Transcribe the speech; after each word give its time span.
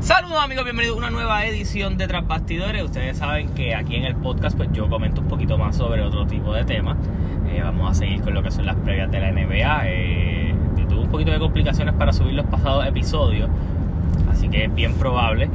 Saludos 0.00 0.42
amigos, 0.42 0.64
bienvenidos 0.64 0.96
a 0.96 0.98
una 0.98 1.10
nueva 1.10 1.44
edición 1.44 1.98
de 1.98 2.08
Tras 2.08 2.26
Bastidores. 2.26 2.82
Ustedes 2.82 3.18
saben 3.18 3.50
que 3.50 3.74
aquí 3.74 3.96
en 3.96 4.04
el 4.04 4.16
podcast 4.16 4.56
pues 4.56 4.70
yo 4.72 4.88
comento 4.88 5.20
un 5.20 5.28
poquito 5.28 5.58
más 5.58 5.76
sobre 5.76 6.00
otro 6.00 6.26
tipo 6.26 6.54
de 6.54 6.64
temas. 6.64 6.96
Eh, 7.50 7.60
vamos 7.62 7.90
a 7.90 7.94
seguir 7.94 8.22
con 8.22 8.32
lo 8.32 8.42
que 8.42 8.50
son 8.50 8.64
las 8.64 8.76
previas 8.76 9.10
de 9.10 9.20
la 9.20 9.30
NBA. 9.30 9.82
Eh, 9.88 10.54
tuve 10.88 11.00
un 11.00 11.10
poquito 11.10 11.30
de 11.32 11.38
complicaciones 11.38 11.92
para 11.94 12.14
subir 12.14 12.32
los 12.32 12.46
pasados 12.46 12.86
episodios, 12.86 13.50
así 14.30 14.48
que 14.48 14.64
es 14.64 14.74
bien 14.74 14.94
probable 14.94 15.50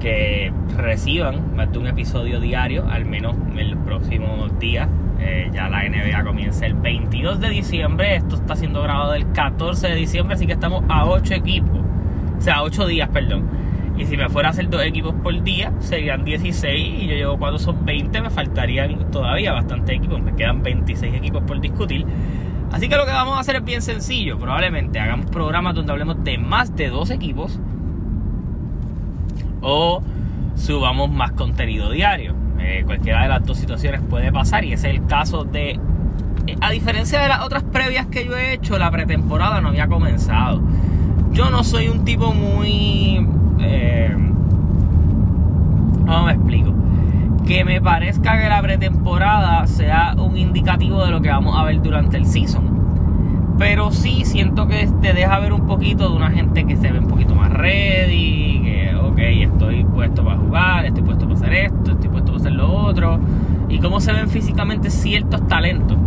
que 0.00 0.50
reciban 0.78 1.54
más 1.54 1.70
de 1.70 1.78
un 1.78 1.86
episodio 1.86 2.40
diario, 2.40 2.88
al 2.88 3.04
menos 3.04 3.36
en 3.54 3.70
los 3.70 3.84
próximos 3.84 4.58
días. 4.58 4.88
Eh, 5.18 5.50
ya 5.52 5.68
la 5.68 5.86
NBA 5.86 6.24
comienza 6.24 6.64
el 6.64 6.72
22 6.72 7.38
de 7.38 7.50
diciembre, 7.50 8.16
esto 8.16 8.36
está 8.36 8.56
siendo 8.56 8.82
grabado 8.82 9.12
el 9.12 9.30
14 9.32 9.88
de 9.88 9.94
diciembre, 9.94 10.36
así 10.36 10.46
que 10.46 10.54
estamos 10.54 10.84
a 10.88 11.04
8 11.04 11.34
equipos, 11.34 11.80
o 12.38 12.40
sea, 12.40 12.62
8 12.62 12.86
días, 12.86 13.10
perdón 13.10 13.60
y 14.00 14.06
si 14.06 14.16
me 14.16 14.30
fuera 14.30 14.48
a 14.48 14.52
hacer 14.52 14.70
dos 14.70 14.82
equipos 14.82 15.14
por 15.22 15.42
día, 15.42 15.72
serían 15.78 16.24
16 16.24 17.02
y 17.02 17.06
yo 17.06 17.14
llevo 17.14 17.38
cuando 17.38 17.58
son 17.58 17.84
20, 17.84 18.22
me 18.22 18.30
faltarían 18.30 19.10
todavía 19.10 19.52
bastantes 19.52 19.96
equipos, 19.96 20.22
me 20.22 20.34
quedan 20.34 20.62
26 20.62 21.14
equipos 21.14 21.42
por 21.42 21.60
discutir. 21.60 22.06
Así 22.72 22.88
que 22.88 22.96
lo 22.96 23.04
que 23.04 23.12
vamos 23.12 23.36
a 23.36 23.40
hacer 23.40 23.56
es 23.56 23.64
bien 23.64 23.82
sencillo, 23.82 24.38
probablemente 24.38 24.98
hagamos 24.98 25.26
programas 25.26 25.74
donde 25.74 25.92
hablemos 25.92 26.24
de 26.24 26.38
más 26.38 26.74
de 26.76 26.88
dos 26.88 27.10
equipos 27.10 27.60
o 29.60 30.02
subamos 30.54 31.10
más 31.10 31.32
contenido 31.32 31.90
diario. 31.90 32.34
Eh, 32.58 32.82
cualquiera 32.86 33.24
de 33.24 33.28
las 33.28 33.44
dos 33.44 33.58
situaciones 33.58 34.00
puede 34.08 34.32
pasar 34.32 34.64
y 34.64 34.72
ese 34.72 34.88
es 34.88 34.96
el 34.96 35.06
caso 35.06 35.44
de... 35.44 35.78
Eh, 36.46 36.56
a 36.62 36.70
diferencia 36.70 37.20
de 37.20 37.28
las 37.28 37.42
otras 37.42 37.64
previas 37.64 38.06
que 38.06 38.24
yo 38.24 38.34
he 38.34 38.54
hecho, 38.54 38.78
la 38.78 38.90
pretemporada 38.90 39.60
no 39.60 39.68
había 39.68 39.88
comenzado. 39.88 40.62
Yo 41.32 41.50
no 41.50 41.64
soy 41.64 41.88
un 41.88 42.04
tipo 42.04 42.32
muy 42.32 43.26
eh, 43.60 44.16
no 46.04 46.24
me 46.24 46.32
explico. 46.32 46.72
Que 47.46 47.64
me 47.64 47.80
parezca 47.80 48.40
que 48.40 48.48
la 48.48 48.60
pretemporada 48.62 49.66
sea 49.66 50.14
un 50.16 50.36
indicativo 50.36 51.04
de 51.04 51.10
lo 51.10 51.20
que 51.20 51.28
vamos 51.30 51.56
a 51.58 51.64
ver 51.64 51.80
durante 51.80 52.16
el 52.16 52.26
season. 52.26 52.80
Pero 53.58 53.90
sí 53.90 54.24
siento 54.24 54.66
que 54.66 54.88
te 55.00 55.12
deja 55.12 55.38
ver 55.38 55.52
un 55.52 55.66
poquito 55.66 56.08
de 56.08 56.16
una 56.16 56.30
gente 56.30 56.64
que 56.64 56.76
se 56.76 56.90
ve 56.90 56.98
un 56.98 57.08
poquito 57.08 57.34
más 57.34 57.52
ready, 57.52 58.60
que 58.62 58.96
ok, 58.96 59.18
estoy 59.18 59.84
puesto 59.84 60.24
para 60.24 60.38
jugar, 60.38 60.86
estoy 60.86 61.02
puesto 61.02 61.26
para 61.26 61.36
hacer 61.36 61.52
esto, 61.52 61.92
estoy 61.92 62.08
puesto 62.08 62.32
para 62.32 62.38
hacer 62.38 62.52
lo 62.52 62.72
otro. 62.72 63.18
Y 63.68 63.78
cómo 63.78 64.00
se 64.00 64.12
ven 64.12 64.28
físicamente 64.28 64.90
ciertos 64.90 65.46
talentos. 65.46 65.98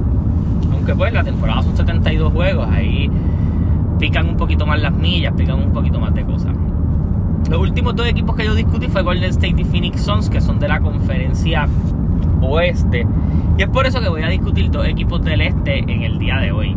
Aunque 0.72 0.95
pues 0.95 1.14
la 1.14 1.23
temporada 1.23 1.62
son 1.62 1.78
72 1.78 2.34
juegos, 2.34 2.67
ahí 2.70 3.10
pican 4.00 4.28
un 4.30 4.38
poquito 4.38 4.66
más 4.66 4.82
las 4.82 4.94
millas, 4.94 5.34
pican 5.34 5.62
un 5.62 5.72
poquito 5.72 6.00
más 6.00 6.14
de 6.14 6.23
cosas. 6.23 6.54
Los 7.49 7.59
últimos 7.59 7.95
dos 7.95 8.08
equipos 8.08 8.36
que 8.36 8.45
yo 8.45 8.55
discutí 8.55 8.88
fue 8.88 9.03
Golden 9.03 9.30
State 9.30 9.55
y 9.61 9.63
Phoenix 9.63 10.02
Suns, 10.02 10.30
que 10.30 10.41
son 10.41 10.59
de 10.59 10.67
la 10.67 10.80
conferencia 10.80 11.67
oeste. 12.41 13.05
Y 13.58 13.63
es 13.63 13.69
por 13.69 13.86
eso 13.86 14.02
que 14.02 14.09
voy 14.09 14.23
a 14.23 14.30
discutir 14.30 14.72
dos 14.72 14.88
equipos 14.88 15.23
del 15.23 15.41
este 15.41 15.80
en 15.80 16.02
el 16.03 16.19
día 16.19 16.38
de 16.38 16.52
hoy. 16.52 16.75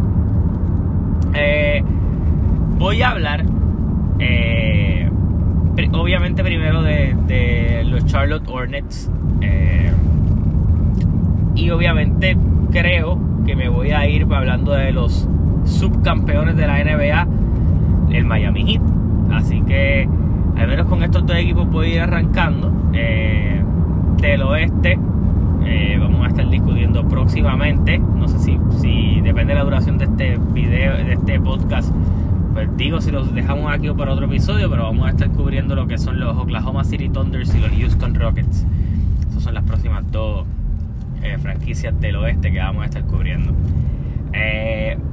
Eh, 1.35 1.83
voy 2.79 3.03
a 3.03 3.11
hablar, 3.11 3.45
eh, 4.19 5.11
obviamente 5.93 6.43
primero 6.43 6.83
de, 6.83 7.85
los 7.87 8.05
Charlotte 8.07 8.47
Hornets. 8.49 9.11
Eh, 9.41 9.93
y 11.55 11.71
obviamente 11.71 12.37
creo 12.71 13.19
que 13.47 13.57
me 13.57 13.69
voy 13.69 13.93
a 13.93 14.07
ir 14.09 14.27
hablando 14.31 14.73
de 14.73 14.93
los 14.93 15.29
subcampeones 15.65 16.57
de 16.57 16.67
la 16.67 16.85
NBA, 16.85 17.27
el 18.13 18.25
Miami 18.25 18.65
Heat. 18.67 18.83
Así 19.33 19.63
que 19.63 20.09
con 20.97 21.05
estos 21.05 21.27
dos 21.27 21.37
equipos 21.37 21.69
voy 21.69 21.93
a 21.93 21.95
ir 21.95 22.01
arrancando. 22.01 22.73
Eh, 22.95 23.63
del 24.17 24.41
oeste 24.41 24.99
eh, 25.67 25.99
vamos 26.01 26.25
a 26.25 26.29
estar 26.29 26.49
discutiendo 26.49 27.07
próximamente. 27.07 27.99
No 27.99 28.27
sé 28.27 28.39
si, 28.39 28.59
si 28.81 29.21
depende 29.21 29.53
de 29.53 29.59
la 29.59 29.65
duración 29.65 29.99
de 29.99 30.07
este 30.07 30.39
video, 30.55 30.97
de 30.97 31.13
este 31.13 31.39
podcast. 31.39 31.93
Pues 32.55 32.75
digo 32.79 33.03
si 33.03 33.11
los 33.11 33.35
dejamos 33.35 33.71
aquí 33.71 33.91
o 33.91 33.97
para 33.97 34.15
otro 34.15 34.25
episodio, 34.25 34.71
pero 34.71 34.85
vamos 34.85 35.07
a 35.07 35.11
estar 35.11 35.29
cubriendo 35.29 35.75
lo 35.75 35.87
que 35.87 35.99
son 35.99 36.19
los 36.19 36.35
Oklahoma 36.35 36.83
City 36.83 37.11
Thunders 37.11 37.55
y 37.55 37.61
los 37.61 37.71
Houston 37.73 38.15
Rockets. 38.15 38.65
Esas 39.29 39.43
son 39.43 39.53
las 39.53 39.65
próximas 39.65 40.11
dos 40.11 40.47
eh, 41.23 41.37
franquicias 41.37 42.01
del 42.01 42.17
oeste 42.17 42.51
que 42.51 42.59
vamos 42.59 42.85
a 42.85 42.87
estar 42.87 43.03
cubriendo. 43.05 43.53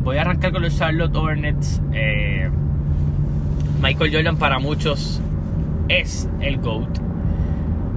voy 0.02 0.16
a 0.16 0.22
arrancar 0.22 0.54
con 0.54 0.62
los 0.62 0.78
Charlotte 0.78 1.14
Hornets. 1.14 1.82
Michael 3.82 4.14
Jordan 4.14 4.38
para 4.38 4.60
muchos 4.60 5.22
es 6.00 6.30
el 6.40 6.59
GOAT. 6.59 7.00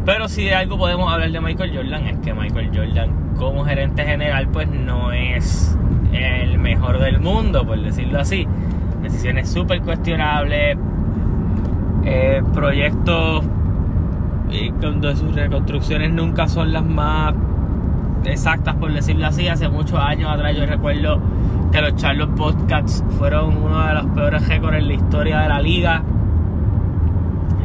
Pero 0.05 0.29
si 0.29 0.45
de 0.45 0.55
algo 0.55 0.79
podemos 0.79 1.13
hablar 1.13 1.31
de 1.31 1.41
Michael 1.41 1.77
Jordan 1.77 2.07
es 2.07 2.19
que 2.19 2.33
Michael 2.33 2.71
Jordan 2.75 3.11
como 3.37 3.65
gerente 3.65 4.05
general 4.05 4.49
pues 4.49 4.69
no 4.69 5.13
es 5.13 5.77
el 6.13 6.59
mejor 6.59 6.99
del 6.99 7.19
mundo, 7.21 7.67
por 7.67 7.81
decirlo 7.81 8.21
así. 8.21 8.47
Decisiones 9.03 9.49
súper 9.51 9.83
cuestionables, 9.83 10.77
eh, 12.05 12.43
proyectos 12.55 13.45
y 14.51 14.73
sus 15.17 15.35
reconstrucciones 15.35 16.13
nunca 16.13 16.47
son 16.49 16.73
las 16.73 16.85
más 16.85 17.35
exactas, 18.25 18.77
por 18.77 18.93
decirlo 18.93 19.27
así. 19.27 19.49
Hace 19.49 19.69
muchos 19.69 19.99
años 19.99 20.31
atrás 20.31 20.57
yo 20.57 20.67
recuerdo 20.67 21.21
que 21.73 21.81
los 21.81 21.97
Charlotte 21.97 22.35
Podcasts 22.37 23.05
fueron 23.19 23.57
uno 23.57 23.87
de 23.87 23.95
los 23.95 24.07
peores 24.07 24.47
récords 24.49 24.79
en 24.79 24.87
la 24.87 24.95
historia 24.95 25.41
de 25.41 25.49
la 25.49 25.61
liga 25.61 26.03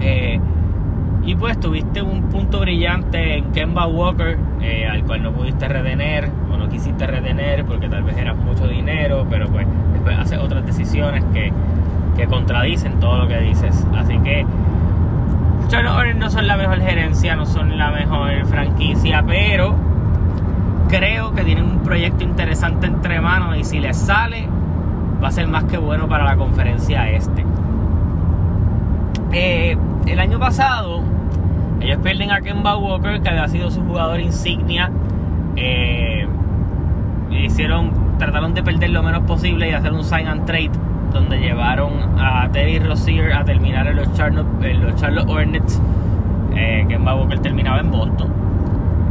eh, 0.01 0.39
y 1.23 1.35
pues 1.35 1.59
tuviste 1.59 2.01
un 2.01 2.23
punto 2.23 2.59
brillante 2.61 3.37
en 3.37 3.51
Kemba 3.51 3.85
Walker, 3.85 4.37
eh, 4.61 4.87
al 4.87 5.03
cual 5.03 5.21
no 5.21 5.31
pudiste 5.31 5.67
retener 5.67 6.29
o 6.51 6.57
no 6.57 6.67
quisiste 6.67 7.05
retener 7.05 7.63
porque 7.65 7.87
tal 7.87 8.03
vez 8.03 8.17
era 8.17 8.33
mucho 8.33 8.67
dinero, 8.67 9.27
pero 9.29 9.47
pues 9.47 9.67
después 9.93 10.17
haces 10.17 10.39
otras 10.39 10.65
decisiones 10.65 11.23
que, 11.31 11.53
que 12.17 12.25
contradicen 12.25 12.99
todo 12.99 13.19
lo 13.19 13.27
que 13.27 13.39
dices. 13.39 13.85
Así 13.95 14.17
que 14.19 14.45
Charlotte 15.67 16.15
no 16.15 16.29
son 16.29 16.47
la 16.47 16.57
mejor 16.57 16.81
gerencia, 16.81 17.35
no 17.35 17.45
son 17.45 17.77
la 17.77 17.91
mejor 17.91 18.45
franquicia, 18.47 19.23
pero 19.25 19.75
creo 20.89 21.33
que 21.33 21.43
tienen 21.43 21.65
un 21.65 21.79
proyecto 21.79 22.23
interesante 22.23 22.87
entre 22.87 23.21
manos 23.21 23.55
y 23.57 23.63
si 23.63 23.79
les 23.79 23.95
sale 23.95 24.47
va 25.23 25.29
a 25.29 25.31
ser 25.31 25.47
más 25.47 25.65
que 25.65 25.77
bueno 25.77 26.07
para 26.07 26.25
la 26.25 26.35
conferencia 26.35 27.09
este. 27.09 27.45
Eh, 29.31 29.77
el 30.07 30.19
año 30.19 30.39
pasado, 30.39 31.01
ellos 31.79 31.99
pierden 32.03 32.31
a 32.31 32.41
Kemba 32.41 32.77
Walker, 32.77 33.21
que 33.21 33.29
había 33.29 33.47
sido 33.47 33.71
su 33.71 33.81
jugador 33.81 34.19
insignia. 34.19 34.91
Eh, 35.55 36.27
hicieron, 37.31 38.17
trataron 38.17 38.53
de 38.53 38.63
perder 38.63 38.91
lo 38.91 39.03
menos 39.03 39.23
posible 39.23 39.69
y 39.69 39.73
hacer 39.73 39.91
un 39.91 40.03
sign 40.03 40.27
and 40.27 40.45
trade 40.45 40.71
donde 41.11 41.39
llevaron 41.39 42.19
a 42.19 42.49
Terry 42.51 42.79
Rozier 42.79 43.33
a 43.33 43.43
terminar 43.43 43.87
en 43.87 43.97
los 43.97 44.13
Charlotte, 44.13 44.47
los 44.61 44.95
Charlotte 44.95 45.29
Hornets. 45.29 45.81
Eh, 46.55 46.85
Kemba 46.87 47.15
Walker 47.15 47.39
terminaba 47.39 47.79
en 47.79 47.91
Boston. 47.91 48.27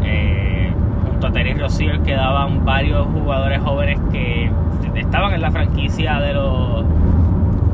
Eh, 0.03 0.73
junto 1.09 1.27
a 1.27 1.33
Terry 1.33 1.55
Rozier 1.55 2.01
quedaban 2.01 2.65
varios 2.65 3.07
jugadores 3.07 3.61
jóvenes 3.61 3.99
que 4.13 4.51
estaban 4.95 5.35
en 5.35 5.41
la 5.41 5.51
franquicia 5.51 6.21
de 6.21 6.35
los, 6.35 6.85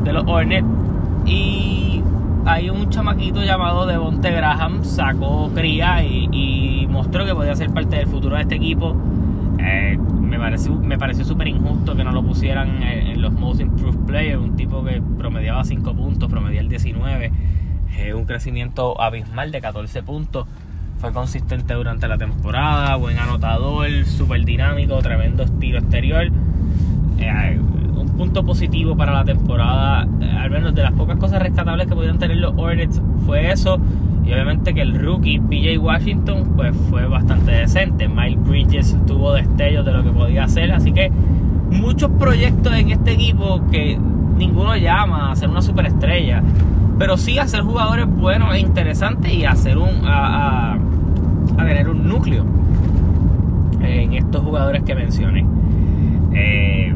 de 0.05 0.13
los 0.13 0.25
Hornets. 0.27 0.67
Y 1.25 2.03
hay 2.47 2.71
un 2.71 2.89
chamaquito 2.91 3.43
llamado 3.43 3.87
Devonte 3.87 4.31
Graham, 4.31 4.85
sacó 4.85 5.51
cría 5.53 6.05
y, 6.05 6.87
mostró 6.89 7.27
que 7.27 7.35
podía 7.35 7.55
ser 7.55 7.71
parte 7.71 7.97
del 7.97 8.07
futuro 8.07 8.37
de 8.37 8.43
este 8.43 8.55
equipo. 8.55 8.97
Eh, 9.59 9.99
me 9.99 10.39
pareció, 10.39 10.75
me 10.75 10.97
pareció 10.97 11.25
súper 11.25 11.49
injusto 11.49 11.95
que 11.95 12.05
no 12.05 12.13
lo 12.13 12.23
pusieran 12.23 12.83
en, 12.83 13.21
los 13.21 13.33
Most 13.33 13.61
Improved 13.61 14.07
Players, 14.07 14.41
un 14.41 14.57
tipo 14.57 14.83
que 14.85 15.03
promediaba 15.19 15.65
5 15.65 15.95
puntos, 15.95 16.31
promediaba 16.31 16.69
19, 16.69 17.33
eh, 17.99 18.15
un 18.15 18.25
crecimiento 18.25 19.01
abismal 19.01 19.51
de 19.51 19.61
14 19.61 20.03
puntos. 20.03 20.47
Fue 20.99 21.13
consistente 21.13 21.75
durante 21.75 22.09
la 22.09 22.17
temporada, 22.17 22.97
buen 22.97 23.19
anotador, 23.19 23.89
súper 24.07 24.45
dinámico, 24.45 24.97
tremendo 25.03 25.43
estilo 25.43 25.79
exterior. 25.79 26.31
Eh, 27.19 27.61
punto 28.17 28.45
positivo 28.45 28.97
para 28.97 29.13
la 29.13 29.25
temporada, 29.25 30.07
eh, 30.21 30.31
al 30.31 30.51
menos 30.51 30.75
de 30.75 30.83
las 30.83 30.93
pocas 30.93 31.17
cosas 31.19 31.43
rescatables 31.43 31.87
que 31.87 31.95
pudieron 31.95 32.19
tener 32.19 32.39
los 32.39 32.55
Hornets 32.57 33.01
fue 33.25 33.51
eso. 33.51 33.79
Y 34.25 34.33
obviamente 34.33 34.75
que 34.75 34.81
el 34.81 34.99
rookie 34.99 35.39
PJ 35.39 35.79
Washington 35.79 36.55
pues 36.57 36.77
fue 36.91 37.07
bastante 37.07 37.53
decente. 37.53 38.09
Miles 38.09 38.43
Bridges 38.43 38.97
tuvo 39.07 39.33
destellos 39.33 39.85
de 39.85 39.93
lo 39.93 40.03
que 40.03 40.11
podía 40.11 40.45
hacer. 40.45 40.73
Así 40.73 40.93
que 40.93 41.13
muchos 41.71 42.11
proyectos 42.13 42.75
en 42.75 42.91
este 42.91 43.13
equipo 43.13 43.63
que 43.71 43.97
ninguno 44.37 44.77
llama 44.77 45.31
a 45.31 45.37
ser 45.37 45.49
una 45.49 45.63
superestrella. 45.63 46.43
Pero 46.99 47.17
sí 47.17 47.39
a 47.39 47.47
ser 47.47 47.61
jugadores 47.61 48.07
buenos 48.07 48.55
e 48.55 48.59
interesantes 48.59 49.33
y 49.33 49.45
hacer 49.45 49.79
un, 49.79 50.07
a, 50.07 50.73
a, 50.75 50.79
tener 51.57 51.89
un 51.89 52.09
núcleo 52.09 52.45
en 53.81 54.15
estos 54.15 54.43
jugadores 54.43 54.83
que 54.83 54.95
mencioné. 54.95 55.47
Eh, 56.35 56.95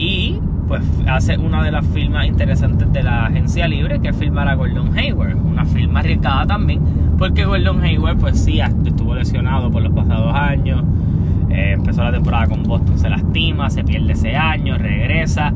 y 0.00 0.40
pues 0.66 0.82
hace 1.06 1.36
una 1.36 1.62
de 1.62 1.70
las 1.70 1.86
firmas 1.86 2.26
interesantes 2.26 2.90
de 2.90 3.02
la 3.02 3.26
agencia 3.26 3.68
libre, 3.68 4.00
que 4.00 4.08
es 4.08 4.16
firmar 4.16 4.48
a 4.48 4.54
Gordon 4.54 4.96
Hayward. 4.96 5.36
Una 5.36 5.66
firma 5.66 6.00
arriesgada 6.00 6.46
también, 6.46 6.80
porque 7.18 7.44
Gordon 7.44 7.82
Hayward, 7.82 8.16
pues 8.16 8.42
sí, 8.42 8.60
estuvo 8.60 9.14
lesionado 9.14 9.70
por 9.70 9.82
los 9.82 9.92
pasados 9.92 10.34
años. 10.34 10.82
Eh, 11.50 11.72
empezó 11.72 12.02
la 12.02 12.12
temporada 12.12 12.46
con 12.46 12.62
Boston, 12.62 12.98
se 12.98 13.10
lastima, 13.10 13.68
se 13.68 13.84
pierde 13.84 14.14
ese 14.14 14.36
año, 14.36 14.78
regresa, 14.78 15.52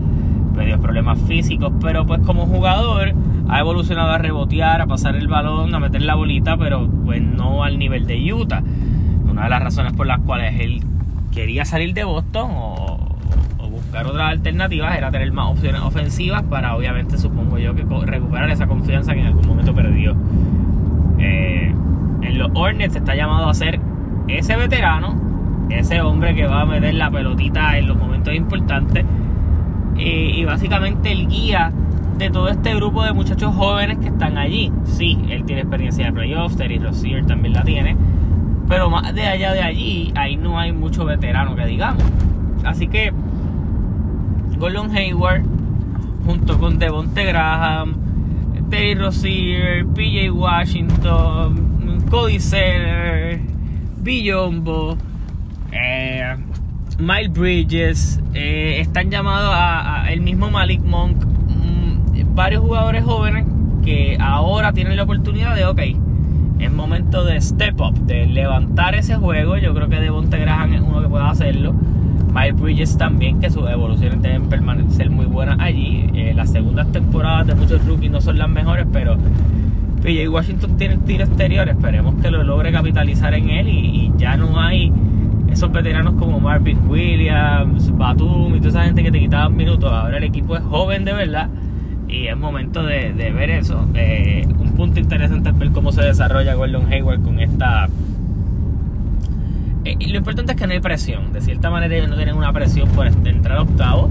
medio 0.55 0.79
problemas 0.79 1.19
físicos, 1.21 1.73
pero 1.81 2.05
pues 2.05 2.21
como 2.21 2.45
jugador 2.45 3.15
ha 3.49 3.61
evolucionado 3.61 4.11
a 4.11 4.19
rebotear, 4.19 4.83
a 4.83 4.87
pasar 4.87 5.17
el 5.17 5.29
balón, 5.29 5.75
a 5.75 5.79
meter 5.79 6.03
la 6.03 6.17
bolita, 6.17 6.59
pero 6.59 6.87
pues 7.07 7.23
no 7.23 7.65
al 7.65 7.79
nivel 7.79 8.07
de 8.07 8.35
Utah. 8.35 8.63
Una 9.31 9.45
de 9.45 9.49
las 9.49 9.63
razones 9.63 9.95
por 9.95 10.07
las 10.07 10.21
cuales 10.21 10.61
él 10.61 10.83
quería 11.33 11.65
salir 11.65 11.95
de 11.95 12.05
Boston 12.05 12.51
o 12.53 13.14
otras 14.03 14.31
alternativas 14.31 14.97
era 14.97 15.11
tener 15.11 15.33
más 15.33 15.51
opciones 15.51 15.81
ofensivas 15.81 16.43
para 16.43 16.75
obviamente 16.77 17.17
supongo 17.17 17.59
yo 17.59 17.75
que 17.75 17.85
recuperar 18.07 18.51
esa 18.51 18.67
confianza 18.67 19.15
que 19.15 19.21
en 19.21 19.27
algún 19.27 19.47
momento 19.47 19.75
perdió. 19.75 20.17
Eh, 21.19 21.75
en 22.23 22.39
los 22.39 22.51
Hornets 22.55 22.97
está 22.97 23.15
llamado 23.15 23.49
a 23.49 23.55
ser 23.55 23.81
ese 24.29 24.57
veterano, 24.57 25.15
ese 25.71 26.01
hombre 26.01 26.35
que 26.35 26.47
va 26.47 26.63
a 26.63 26.67
meter 26.67 26.95
la 26.95 27.11
pelotita 27.11 27.79
en 27.79 27.89
los 27.89 27.97
momentos 27.97 28.35
importantes 28.35 29.05
y, 29.97 30.45
básicamente 30.45 31.13
el 31.13 31.29
guía 31.29 31.73
de 32.19 32.31
todo 32.31 32.49
este 32.49 32.75
grupo 32.75 33.05
de 33.05 33.13
muchachos 33.13 33.55
jóvenes 33.55 33.99
que 33.99 34.09
están 34.09 34.39
allí. 34.39 34.73
Sí, 34.85 35.19
él 35.29 35.45
tiene 35.45 35.63
experiencia 35.63 36.07
de 36.07 36.13
playoffs, 36.13 36.57
Terry 36.57 36.79
Rozier 36.79 37.25
también 37.27 37.55
la 37.55 37.63
tiene, 37.63 37.97
pero 38.69 38.91
más 38.91 39.15
de 39.15 39.23
allá 39.23 39.53
de 39.53 39.63
allí, 39.63 40.13
ahí 40.17 40.37
no 40.37 40.59
hay 40.59 40.73
mucho 40.73 41.05
veterano 41.05 41.55
que 41.55 41.67
digamos. 41.67 42.03
Así 42.65 42.89
que 42.89 43.13
Gordon 44.59 44.97
Hayward, 44.97 45.45
junto 46.25 46.59
con 46.59 46.79
Devonte 46.79 47.25
Graham, 47.25 47.97
Terry 48.71 48.95
Rozier, 48.95 49.87
PJ 49.87 50.31
Washington, 50.31 52.05
Cody 52.11 52.41
Seller, 52.41 53.41
Billombo, 53.99 54.97
eh, 55.73 56.37
Miles 56.99 57.33
Bridges, 57.33 58.21
eh, 58.35 58.79
están 58.81 59.11
llamados 59.11 59.53
a, 59.55 60.07
el 60.11 60.21
mismo 60.21 60.51
Malik 60.51 60.83
Monk, 60.83 61.25
mm, 61.25 62.35
varios 62.35 62.63
jugadores 62.63 63.05
jóvenes 63.05 63.47
que 63.85 64.17
ahora 64.21 64.73
tienen 64.73 64.97
la 64.97 65.03
oportunidad 65.03 65.55
de, 65.55 65.67
ok, 65.67 65.81
es 66.59 66.73
momento 66.73 67.25
de 67.25 67.41
step 67.41 67.81
up, 67.81 67.95
de 68.07 68.27
levantar 68.27 68.95
ese 68.95 69.17
juego. 69.17 69.57
Yo 69.59 69.75
creo 69.75 69.89
que 69.89 70.01
Devonte 70.01 70.39
Graham 70.39 70.73
es 70.73 70.81
uno 70.81 71.03
que 71.03 71.09
pueda 71.09 71.29
hacerlo. 71.29 71.75
Miles 72.35 72.61
Bridges 72.61 72.99
también, 72.99 73.41
que 73.41 73.49
sus 73.49 73.69
evoluciones 73.71 74.21
deben 74.21 74.49
permanecer 74.49 75.09
muy 75.09 75.27
buenas 75.27 75.57
allí. 75.61 76.11
Eh, 76.15 76.33
las 76.35 76.51
segundas 76.51 76.91
temporadas 76.91 77.47
de 77.47 77.55
muchos 77.55 77.87
rookies 77.87 78.11
no 78.11 78.21
son 78.21 78.39
las 78.39 78.49
mejores, 78.49 78.87
pero 78.93 79.17
PJ 80.03 80.29
Washington 80.29 80.77
tiene 80.77 80.97
tiro 80.99 81.25
exterior. 81.25 81.69
Esperemos 81.69 82.21
que 82.21 82.33
lo 82.33 82.43
logre 82.43 82.73
capitalizar 82.73 83.35
en 83.35 83.51
él 83.51 83.69
y, 83.69 84.13
ya 84.17 84.37
no 84.37 84.61
hay 84.61 84.93
esos 85.49 85.71
veteranos 85.71 86.15
como 86.15 86.41
Marvin 86.41 86.89
Williams, 86.89 87.97
Batum 87.97 88.57
y 88.57 88.59
toda 88.59 88.71
esa 88.71 88.85
gente 88.85 89.05
que 89.05 89.13
te 89.13 89.21
quitaban 89.21 89.57
minutos. 89.57 89.93
Ahora 89.93 90.17
el 90.17 90.25
equipo 90.25 90.57
es 90.57 90.63
joven 90.65 91.05
de 91.05 91.13
verdad 91.13 91.49
y 92.09 92.27
es 92.27 92.37
momento 92.37 92.83
de, 92.83 93.13
ver 93.13 93.51
eso. 93.51 93.87
Eh, 93.95 94.45
un 94.59 94.73
punto 94.73 94.99
interesante 94.99 95.51
es 95.51 95.59
ver 95.59 95.71
cómo 95.71 95.93
se 95.93 96.03
desarrolla 96.03 96.55
Gordon 96.55 96.93
Hayward 96.93 97.23
con 97.23 97.39
esta 97.39 97.89
eh, 99.85 99.97
lo 100.09 100.17
importante 100.17 100.53
es 100.53 100.59
que 100.59 100.67
no 100.67 100.73
hay 100.73 100.81
presión. 100.81 101.33
De 101.33 101.41
cierta 101.41 101.71
manera 101.71 101.95
ellos 101.95 102.09
no 102.09 102.17
tienen 102.17 102.37
una 102.37 102.53
presión 102.53 102.89
por 102.91 103.07
entrar 103.07 103.59
octavo. 103.59 104.11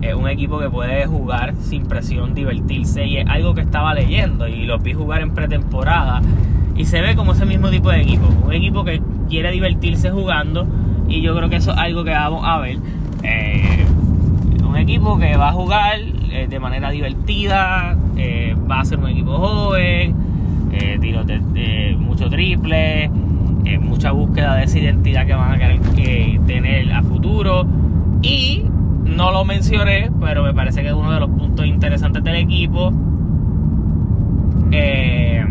Es 0.00 0.14
un 0.14 0.28
equipo 0.28 0.58
que 0.58 0.68
puede 0.68 1.06
jugar 1.06 1.54
sin 1.62 1.86
presión, 1.86 2.34
divertirse. 2.34 3.06
Y 3.06 3.18
es 3.18 3.26
algo 3.28 3.54
que 3.54 3.60
estaba 3.60 3.94
leyendo. 3.94 4.48
Y 4.48 4.64
lo 4.64 4.78
vi 4.78 4.94
jugar 4.94 5.20
en 5.20 5.32
pretemporada. 5.32 6.22
Y 6.76 6.86
se 6.86 7.00
ve 7.00 7.14
como 7.14 7.32
ese 7.32 7.44
mismo 7.44 7.70
tipo 7.70 7.90
de 7.90 8.00
equipo. 8.00 8.26
Un 8.44 8.52
equipo 8.52 8.84
que 8.84 9.02
quiere 9.28 9.50
divertirse 9.52 10.10
jugando. 10.10 10.66
Y 11.08 11.20
yo 11.20 11.36
creo 11.36 11.50
que 11.50 11.56
eso 11.56 11.72
es 11.72 11.78
algo 11.78 12.02
que 12.04 12.10
vamos 12.10 12.42
a 12.44 12.58
ver. 12.58 12.78
Eh, 13.22 13.86
un 14.66 14.76
equipo 14.76 15.18
que 15.18 15.36
va 15.36 15.50
a 15.50 15.52
jugar 15.52 15.98
eh, 16.30 16.46
de 16.48 16.60
manera 16.60 16.90
divertida. 16.90 17.96
va 18.70 18.80
a 18.80 18.84
ser 18.84 18.98
un 18.98 19.08
equipo 19.08 19.36
joven. 19.36 20.14
tiros 21.00 21.26
de 21.26 21.96
mucho 21.98 22.28
triple 22.28 23.10
mucha 23.80 24.12
búsqueda 24.12 24.56
de 24.56 24.64
esa 24.64 24.78
identidad 24.78 25.26
que 25.26 25.34
van 25.34 25.52
a 25.52 25.58
querer 25.58 25.80
tener 26.46 26.92
a 26.92 27.02
futuro. 27.02 27.66
Y 28.22 28.64
no 29.04 29.30
lo 29.30 29.44
mencioné, 29.44 30.10
pero 30.20 30.42
me 30.42 30.54
parece 30.54 30.82
que 30.82 30.88
es 30.88 30.94
uno 30.94 31.12
de 31.12 31.20
los 31.20 31.30
puntos 31.30 31.66
interesantes 31.66 32.22
del 32.24 32.36
equipo. 32.36 32.92
Eh, 34.70 35.44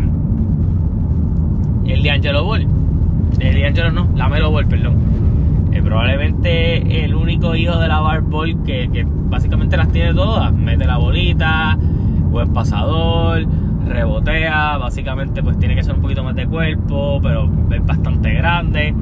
el 1.86 2.02
de 2.02 2.10
Angelo 2.10 2.44
Ball. 2.44 2.66
El 3.40 3.54
de 3.54 3.66
Angelo 3.66 3.90
no, 3.90 4.08
la 4.14 4.28
Melo 4.28 4.50
Ball, 4.50 4.66
perdón. 4.66 4.96
Eh, 5.72 5.82
probablemente 5.82 7.04
el 7.04 7.14
único 7.14 7.54
hijo 7.56 7.78
de 7.78 7.88
la 7.88 8.00
Bar 8.00 8.22
Ball 8.22 8.62
que, 8.64 8.88
que 8.92 9.04
básicamente 9.06 9.76
las 9.76 9.88
tiene 9.88 10.14
todas. 10.14 10.52
Mete 10.52 10.84
la 10.84 10.98
bolita, 10.98 11.76
buen 12.30 12.52
pasador 12.52 13.46
rebotea, 13.84 14.76
básicamente 14.78 15.42
pues 15.42 15.58
tiene 15.58 15.74
que 15.74 15.82
ser 15.82 15.94
un 15.94 16.00
poquito 16.00 16.24
más 16.24 16.34
de 16.34 16.46
cuerpo, 16.46 17.20
pero 17.22 17.48
es 17.70 17.86
bastante 17.86 18.32
grande. 18.34 18.94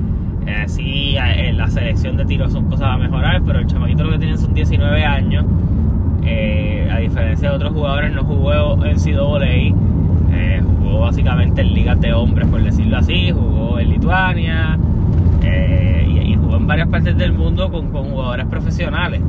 Eh, 0.47 0.65
sí, 0.67 1.17
en 1.17 1.57
la 1.57 1.69
selección 1.69 2.17
de 2.17 2.25
tiros 2.25 2.53
son 2.53 2.69
cosas 2.69 2.89
a 2.89 2.97
mejorar, 2.97 3.43
pero 3.47 3.61
el 3.61 3.67
chamaquito 3.67 4.05
lo 4.05 4.13
que 4.13 4.19
tiene 4.19 4.37
son 4.37 4.55
19 4.55 5.05
años. 5.05 5.45
Eh, 6.25 6.89
a 6.93 6.99
diferencia 6.99 7.51
de 7.51 7.57
otros 7.57 7.73
jugadores, 7.73 8.13
no 8.13 8.25
jugó 8.25 8.85
en 8.85 8.97
CWA, 8.97 9.45
eh, 9.45 10.63
jugó 10.79 11.01
básicamente 11.01 11.63
en 11.63 11.75
ligas 11.75 12.01
de 12.01 12.13
hombres, 12.13 12.49
por 12.49 12.63
decirlo 12.63 12.99
así, 12.99 13.31
jugó 13.33 13.79
en 13.79 13.91
Lituania 13.91 14.79
y, 15.43 16.35
jugó 16.35 16.57
en 16.57 16.67
varias 16.67 16.89
partes 16.89 17.17
del 17.17 17.33
mundo 17.33 17.71
con, 17.71 17.91
con 17.91 18.11
jugadores 18.11 18.47
profesionales 18.47 19.21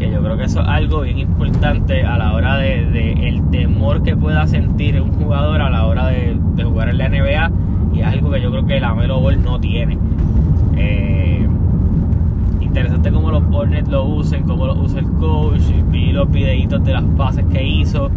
que 0.00 0.10
yo 0.10 0.22
creo 0.22 0.38
que 0.38 0.44
eso 0.44 0.62
es 0.62 0.66
algo 0.66 1.02
bien 1.02 1.18
importante 1.18 2.02
a 2.04 2.16
la 2.16 2.32
hora 2.32 2.56
de, 2.56 3.12
el 3.28 3.50
temor 3.50 4.02
que 4.02 4.16
pueda 4.16 4.46
sentir 4.46 5.00
un 5.00 5.12
jugador 5.12 5.60
a 5.60 5.68
la 5.68 5.86
hora 5.86 6.06
de, 6.06 6.38
jugar 6.64 6.88
en 6.88 6.98
la 6.98 7.08
NBA 7.08 7.50
y 7.94 8.00
es 8.00 8.06
algo 8.06 8.30
que 8.30 8.40
yo 8.40 8.50
creo 8.50 8.66
que 8.66 8.80
la 8.80 8.94
Melo 8.94 9.20
Ball 9.20 9.42
no 9.42 9.60
tiene. 9.60 9.98
Eh, 10.76 11.46
interesante 12.60 13.12
cómo 13.12 13.30
los 13.30 13.42
Hornets 13.52 13.88
lo 13.88 14.04
usen, 14.04 14.44
cómo 14.44 14.66
lo 14.66 14.74
usa 14.74 15.00
el 15.00 15.06
coach, 15.12 15.62
vi 15.90 16.12
los 16.12 16.30
videitos 16.30 16.82
de 16.82 16.92
las 16.92 17.04
pases 17.18 17.44
que 17.52 17.62
hizo. 17.62 18.10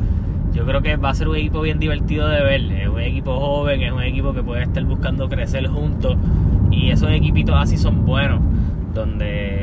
Yo 0.53 0.65
creo 0.65 0.81
que 0.81 0.95
va 0.95 1.09
a 1.09 1.15
ser 1.15 1.27
un 1.27 1.35
equipo 1.35 1.61
bien 1.61 1.79
divertido 1.79 2.29
de 2.29 2.41
ver. 2.43 2.61
Es 2.71 2.87
un 2.87 3.01
equipo 3.01 3.37
joven, 3.39 3.81
es 3.81 3.91
un 3.91 4.03
equipo 4.03 4.33
que 4.33 4.43
puede 4.43 4.63
estar 4.63 4.83
buscando 4.85 5.27
crecer 5.27 5.67
juntos. 5.67 6.15
Y 6.71 6.91
esos 6.91 7.09
equipitos 7.09 7.55
así 7.57 7.77
son 7.77 8.05
buenos. 8.05 8.39
Donde, 8.93 9.62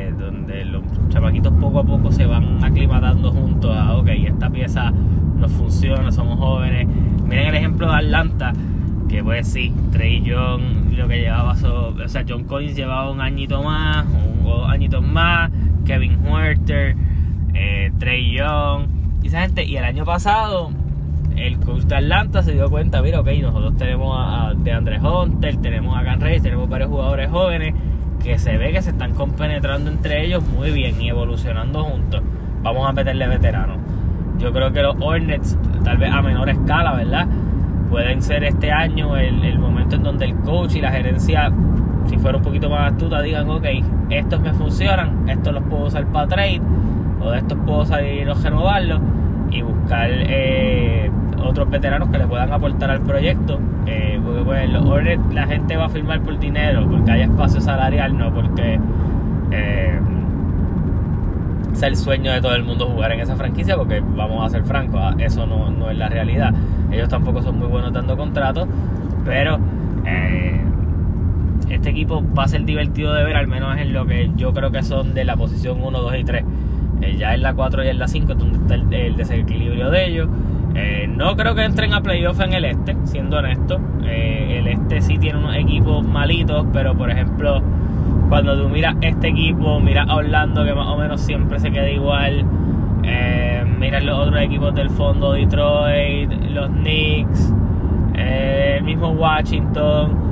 chamaquitos 1.10 1.52
poco 1.54 1.80
a 1.80 1.84
poco 1.84 2.10
se 2.10 2.24
van 2.24 2.62
aclimatando 2.64 3.30
juntos 3.30 3.76
a, 3.76 3.96
ok, 3.96 4.08
esta 4.08 4.48
pieza 4.50 4.92
nos 5.36 5.52
funciona, 5.52 6.10
somos 6.10 6.38
jóvenes. 6.38 6.86
Miren 7.24 7.48
el 7.48 7.54
ejemplo 7.54 7.88
de 7.88 7.96
Atlanta, 7.96 8.52
que 9.08 9.22
pues 9.22 9.48
sí, 9.48 9.72
Trey 9.92 10.22
Young 10.22 10.92
lo 10.96 11.08
que 11.08 11.20
llevaba, 11.20 11.52
o 11.52 12.08
sea, 12.08 12.24
John 12.28 12.44
Collins 12.44 12.76
llevaba 12.76 13.10
un 13.10 13.20
añito 13.20 13.62
más, 13.62 14.06
un, 14.06 14.44
dos 14.44 14.68
añitos 14.68 15.02
más, 15.02 15.50
Kevin 15.84 16.18
Huerter, 16.24 16.96
eh, 17.54 17.92
Trey 17.98 18.32
Young, 18.32 18.86
y 19.22 19.28
esa 19.28 19.42
gente, 19.42 19.64
y 19.64 19.76
el 19.76 19.84
año 19.84 20.04
pasado 20.04 20.70
el 21.36 21.58
coach 21.58 21.84
de 21.84 21.96
Atlanta 21.96 22.42
se 22.42 22.52
dio 22.52 22.68
cuenta, 22.68 23.00
mira, 23.02 23.20
ok, 23.20 23.28
nosotros 23.40 23.76
tenemos 23.76 24.14
a, 24.18 24.52
de 24.54 24.72
Andrés 24.72 25.00
Hunter, 25.02 25.56
tenemos 25.56 25.96
a 25.96 26.04
Can 26.04 26.20
tenemos 26.20 26.68
varios 26.68 26.90
jugadores 26.90 27.30
jóvenes, 27.30 27.74
que 28.22 28.38
se 28.38 28.56
ve 28.56 28.72
que 28.72 28.82
se 28.82 28.90
están 28.90 29.14
compenetrando 29.14 29.90
entre 29.90 30.24
ellos 30.24 30.44
muy 30.44 30.70
bien 30.70 31.00
y 31.00 31.08
evolucionando 31.08 31.84
juntos. 31.84 32.22
Vamos 32.62 32.88
a 32.88 32.92
meterle 32.92 33.26
veteranos. 33.26 33.78
Yo 34.38 34.52
creo 34.52 34.72
que 34.72 34.82
los 34.82 34.96
Hornets, 35.00 35.58
tal 35.84 35.98
vez 35.98 36.12
a 36.12 36.22
menor 36.22 36.48
escala, 36.48 36.94
¿verdad? 36.94 37.26
Pueden 37.90 38.22
ser 38.22 38.44
este 38.44 38.70
año 38.70 39.16
el, 39.16 39.58
momento 39.58 39.96
en 39.96 40.02
donde 40.02 40.26
el 40.26 40.34
coach 40.36 40.76
y 40.76 40.80
la 40.80 40.90
gerencia, 40.92 41.50
si 42.06 42.16
fuera 42.18 42.38
un 42.38 42.44
poquito 42.44 42.70
más 42.70 42.92
astuta, 42.92 43.20
digan, 43.20 43.48
ok, 43.50 43.66
estos 44.10 44.40
me 44.40 44.52
funcionan, 44.52 45.28
estos 45.28 45.52
los 45.52 45.62
puedo 45.64 45.86
usar 45.86 46.06
para 46.06 46.28
trade, 46.28 46.60
o 47.20 47.30
de 47.30 47.38
estos 47.38 47.58
puedo 47.66 47.84
salir 47.84 48.28
y 48.28 48.32
renovarlos, 48.32 49.00
y 49.50 49.62
buscar 49.62 50.08
eh, 50.10 51.10
otros 51.40 51.70
veteranos 51.70 52.11
que 52.11 52.18
le 52.18 52.26
puedan 52.26 52.52
aportar 52.52 52.90
al 52.90 53.00
proyecto. 53.00 53.59
Eh, 53.87 54.20
porque 54.25 54.42
pues 54.42 54.70
la 55.32 55.47
gente 55.47 55.76
va 55.76 55.87
a 55.87 55.88
firmar 55.88 56.20
por 56.20 56.38
dinero, 56.38 56.87
porque 56.88 57.11
hay 57.11 57.23
espacio 57.23 57.61
salarial, 57.61 58.16
no 58.16 58.32
porque 58.32 58.78
eh, 59.50 59.99
sea 61.73 61.88
el 61.88 61.97
sueño 61.97 62.32
de 62.32 62.40
todo 62.40 62.54
el 62.54 62.62
mundo 62.62 62.87
jugar 62.87 63.12
en 63.12 63.20
esa 63.20 63.37
franquicia, 63.37 63.76
porque 63.76 64.00
vamos 64.00 64.44
a 64.44 64.50
ser 64.50 64.64
francos, 64.64 65.00
ah, 65.02 65.14
eso 65.18 65.47
no, 65.47 65.70
no 65.70 65.90
es 65.90 65.97
la 65.97 66.09
realidad. 66.09 66.52
Ellos 66.90 67.09
tampoco 67.09 67.42
son 67.42 67.59
muy 67.59 67.68
buenos 67.68 67.92
dando 67.92 68.16
contratos, 68.16 68.68
pero 69.25 69.59
eh, 70.04 70.61
este 71.70 71.90
equipo 71.90 72.23
va 72.37 72.44
a 72.44 72.49
ser 72.49 72.64
divertido 72.64 73.14
de 73.14 73.25
ver, 73.25 73.37
al 73.37 73.47
menos 73.47 73.78
en 73.78 73.92
lo 73.92 74.06
que 74.06 74.30
yo 74.37 74.52
creo 74.52 74.70
que 74.70 74.82
son 74.82 75.14
de 75.14 75.25
la 75.25 75.37
posición 75.37 75.80
1, 75.82 76.00
2 76.00 76.14
y 76.18 76.25
3. 76.25 76.44
Eh, 77.02 77.16
ya 77.16 77.35
en 77.35 77.42
la 77.42 77.54
4 77.54 77.85
y 77.85 77.88
en 77.88 77.99
la 77.99 78.09
5 78.09 78.32
es 78.32 78.38
donde 78.38 78.59
está 78.59 78.97
el, 78.97 79.16
desequilibrio 79.16 79.90
de 79.90 80.06
ellos. 80.06 80.28
Eh, 80.74 81.08
no 81.08 81.36
creo 81.36 81.54
que 81.54 81.64
entren 81.64 81.92
a 81.92 82.00
playoff 82.00 82.40
en 82.40 82.52
el 82.52 82.64
este, 82.64 82.96
siendo 83.04 83.38
honesto. 83.38 83.80
el 84.02 84.66
este 84.66 85.02
sí 85.02 85.18
tiene 85.18 85.38
unos 85.38 85.56
equipos 85.56 86.04
malitos, 86.06 86.66
pero 86.72 86.94
por 86.94 87.10
ejemplo, 87.10 87.62
cuando 88.28 88.60
tú 88.60 88.68
miras 88.68 88.96
este 89.00 89.28
equipo, 89.28 89.80
miras 89.80 90.08
a 90.08 90.16
Orlando, 90.16 90.64
que 90.64 90.74
más 90.74 90.86
o 90.86 90.96
menos 90.96 91.20
siempre 91.20 91.58
se 91.58 91.70
queda 91.70 91.90
igual. 91.90 92.44
miras 93.78 94.04
los 94.04 94.18
otros 94.18 94.40
equipos 94.40 94.74
del 94.74 94.90
fondo, 94.90 95.32
Detroit, 95.32 96.30
los 96.50 96.68
Knicks, 96.70 97.52
el 98.14 98.82
mismo 98.84 99.10
Washington 99.10 100.30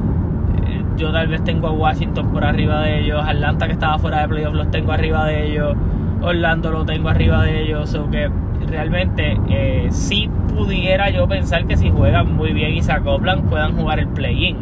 yo 0.98 1.12
tal 1.12 1.28
vez 1.28 1.42
tengo 1.44 1.68
a 1.68 1.70
Washington 1.70 2.32
por 2.32 2.44
arriba 2.44 2.82
de 2.82 3.00
ellos, 3.00 3.22
Atlanta 3.24 3.66
que 3.66 3.72
estaba 3.72 3.98
fuera 3.98 4.22
de 4.22 4.28
playoffs 4.28 4.56
los 4.56 4.70
tengo 4.70 4.92
arriba 4.92 5.24
de 5.26 5.46
ellos, 5.46 5.76
Orlando 6.20 6.70
lo 6.72 6.84
tengo 6.84 7.08
arriba 7.08 7.44
de 7.44 7.62
ellos, 7.62 7.94
o 7.94 8.10
que 8.10 8.28
realmente 8.66 9.38
eh, 9.48 9.88
sí 9.90 10.30
pudiera 10.54 11.10
yo 11.10 11.28
pensar 11.28 11.66
que 11.66 11.76
si 11.76 11.90
juegan 11.90 12.34
muy 12.34 12.52
bien 12.52 12.74
y 12.74 12.82
se 12.82 12.92
acoplan 12.92 13.42
puedan 13.42 13.76
jugar 13.76 13.98
el 13.98 14.08
play-in. 14.08 14.56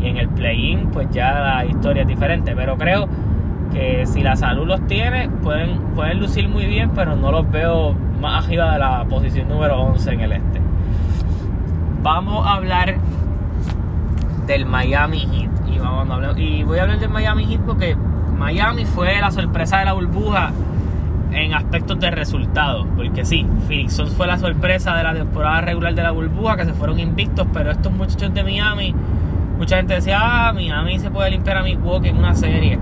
Y 0.00 0.06
en 0.06 0.16
el 0.16 0.28
play-in 0.28 0.90
pues 0.90 1.08
ya 1.10 1.32
la 1.32 1.66
historia 1.66 2.02
es 2.02 2.08
diferente, 2.08 2.54
pero 2.54 2.76
creo 2.76 3.08
que 3.72 4.06
si 4.06 4.22
la 4.22 4.36
salud 4.36 4.66
los 4.66 4.86
tiene 4.86 5.28
pueden, 5.42 5.78
pueden 5.94 6.20
lucir 6.20 6.48
muy 6.48 6.66
bien, 6.66 6.90
pero 6.94 7.16
no 7.16 7.30
los 7.30 7.50
veo 7.50 7.94
más 8.20 8.44
arriba 8.44 8.72
de 8.72 8.78
la 8.78 9.04
posición 9.04 9.48
número 9.48 9.80
11 9.80 10.12
en 10.12 10.20
el 10.20 10.32
este. 10.32 10.60
Vamos 12.02 12.46
a 12.46 12.54
hablar 12.54 12.96
del 14.46 14.66
Miami 14.66 15.20
Heat. 15.20 15.50
Y, 15.68 15.78
voy 16.64 16.78
a 16.78 16.82
hablar 16.82 16.98
del 16.98 17.10
Miami 17.10 17.46
Heat 17.46 17.60
porque 17.60 17.96
Miami 18.36 18.84
fue 18.84 19.20
la 19.20 19.30
sorpresa 19.30 19.78
de 19.78 19.84
la 19.84 19.92
burbuja 19.92 20.50
en 21.32 21.54
aspectos 21.54 21.98
de 22.00 22.10
resultados. 22.10 22.86
Porque 22.96 23.24
sí, 23.24 23.46
Phoenix 23.66 24.02
fue 24.16 24.26
la 24.26 24.38
sorpresa 24.38 24.94
de 24.96 25.02
la 25.02 25.14
temporada 25.14 25.60
regular 25.60 25.94
de 25.94 26.02
la 26.02 26.10
burbuja, 26.10 26.56
que 26.56 26.64
se 26.64 26.72
fueron 26.72 26.98
invictos, 26.98 27.46
pero 27.52 27.70
estos 27.70 27.92
muchachos 27.92 28.32
de 28.34 28.42
Miami, 28.42 28.94
mucha 29.58 29.76
gente 29.76 29.94
decía, 29.94 30.18
ah, 30.20 30.52
Miami 30.52 30.98
se 30.98 31.10
puede 31.10 31.30
limpiar 31.30 31.58
a 31.58 31.62
Milwaukee 31.62 32.08
en 32.08 32.16
una 32.16 32.34
serie. 32.34 32.78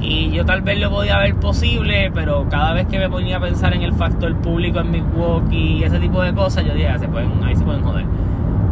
Y 0.00 0.30
yo 0.32 0.44
tal 0.44 0.62
vez 0.62 0.78
lo 0.80 0.90
podía 0.90 1.18
ver 1.18 1.34
posible, 1.36 2.10
pero 2.12 2.46
cada 2.50 2.74
vez 2.74 2.86
que 2.86 2.98
me 2.98 3.08
ponía 3.08 3.38
a 3.38 3.40
pensar 3.40 3.72
en 3.74 3.82
el 3.82 3.94
factor 3.94 4.34
público 4.36 4.80
en 4.80 4.90
Milwaukee 4.90 5.78
y 5.78 5.84
ese 5.84 5.98
tipo 5.98 6.20
de 6.22 6.34
cosas, 6.34 6.64
yo 6.66 6.74
dije, 6.74 6.88
ah, 6.88 6.98
se 6.98 7.08
pueden, 7.08 7.42
ahí 7.42 7.56
se 7.56 7.64
pueden 7.64 7.82
joder. 7.82 8.04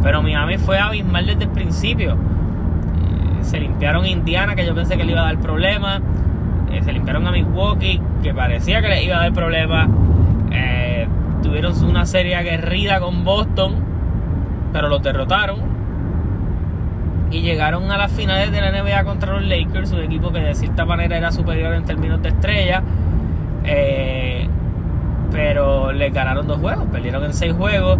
Pero 0.03 0.21
Miami 0.21 0.57
fue 0.57 0.77
abismal 0.79 1.25
desde 1.25 1.45
el 1.45 1.49
principio 1.49 2.17
se 3.43 3.59
limpiaron 3.59 4.05
Indiana, 4.05 4.55
que 4.55 4.65
yo 4.65 4.73
pensé 4.73 4.97
que 4.97 5.03
le 5.03 5.11
iba 5.11 5.21
a 5.21 5.25
dar 5.25 5.37
problemas. 5.37 6.01
Eh, 6.73 6.81
se 6.83 6.91
limpiaron 6.91 7.27
a 7.27 7.31
Milwaukee, 7.31 8.01
que 8.23 8.33
parecía 8.33 8.81
que 8.81 8.87
le 8.87 9.03
iba 9.03 9.17
a 9.17 9.19
dar 9.21 9.33
problemas. 9.33 9.87
Eh, 10.51 11.07
tuvieron 11.43 11.73
una 11.83 12.05
serie 12.05 12.35
aguerrida 12.35 12.99
con 12.99 13.23
Boston, 13.23 13.75
pero 14.71 14.87
los 14.89 15.03
derrotaron. 15.03 15.57
Y 17.29 17.41
llegaron 17.41 17.91
a 17.91 17.97
las 17.97 18.11
finales 18.11 18.51
de 18.51 18.61
la 18.61 18.71
NBA 18.71 19.03
contra 19.03 19.33
los 19.33 19.43
Lakers, 19.43 19.91
un 19.91 20.01
equipo 20.01 20.31
que 20.31 20.39
de 20.39 20.55
cierta 20.55 20.85
manera 20.85 21.17
era 21.17 21.31
superior 21.31 21.73
en 21.75 21.85
términos 21.85 22.21
de 22.23 22.29
estrella. 22.29 22.81
Eh, 23.63 24.47
pero 25.31 25.91
le 25.91 26.09
ganaron 26.09 26.47
dos 26.47 26.57
juegos, 26.59 26.85
perdieron 26.91 27.23
en 27.23 27.33
seis 27.33 27.53
juegos. 27.53 27.99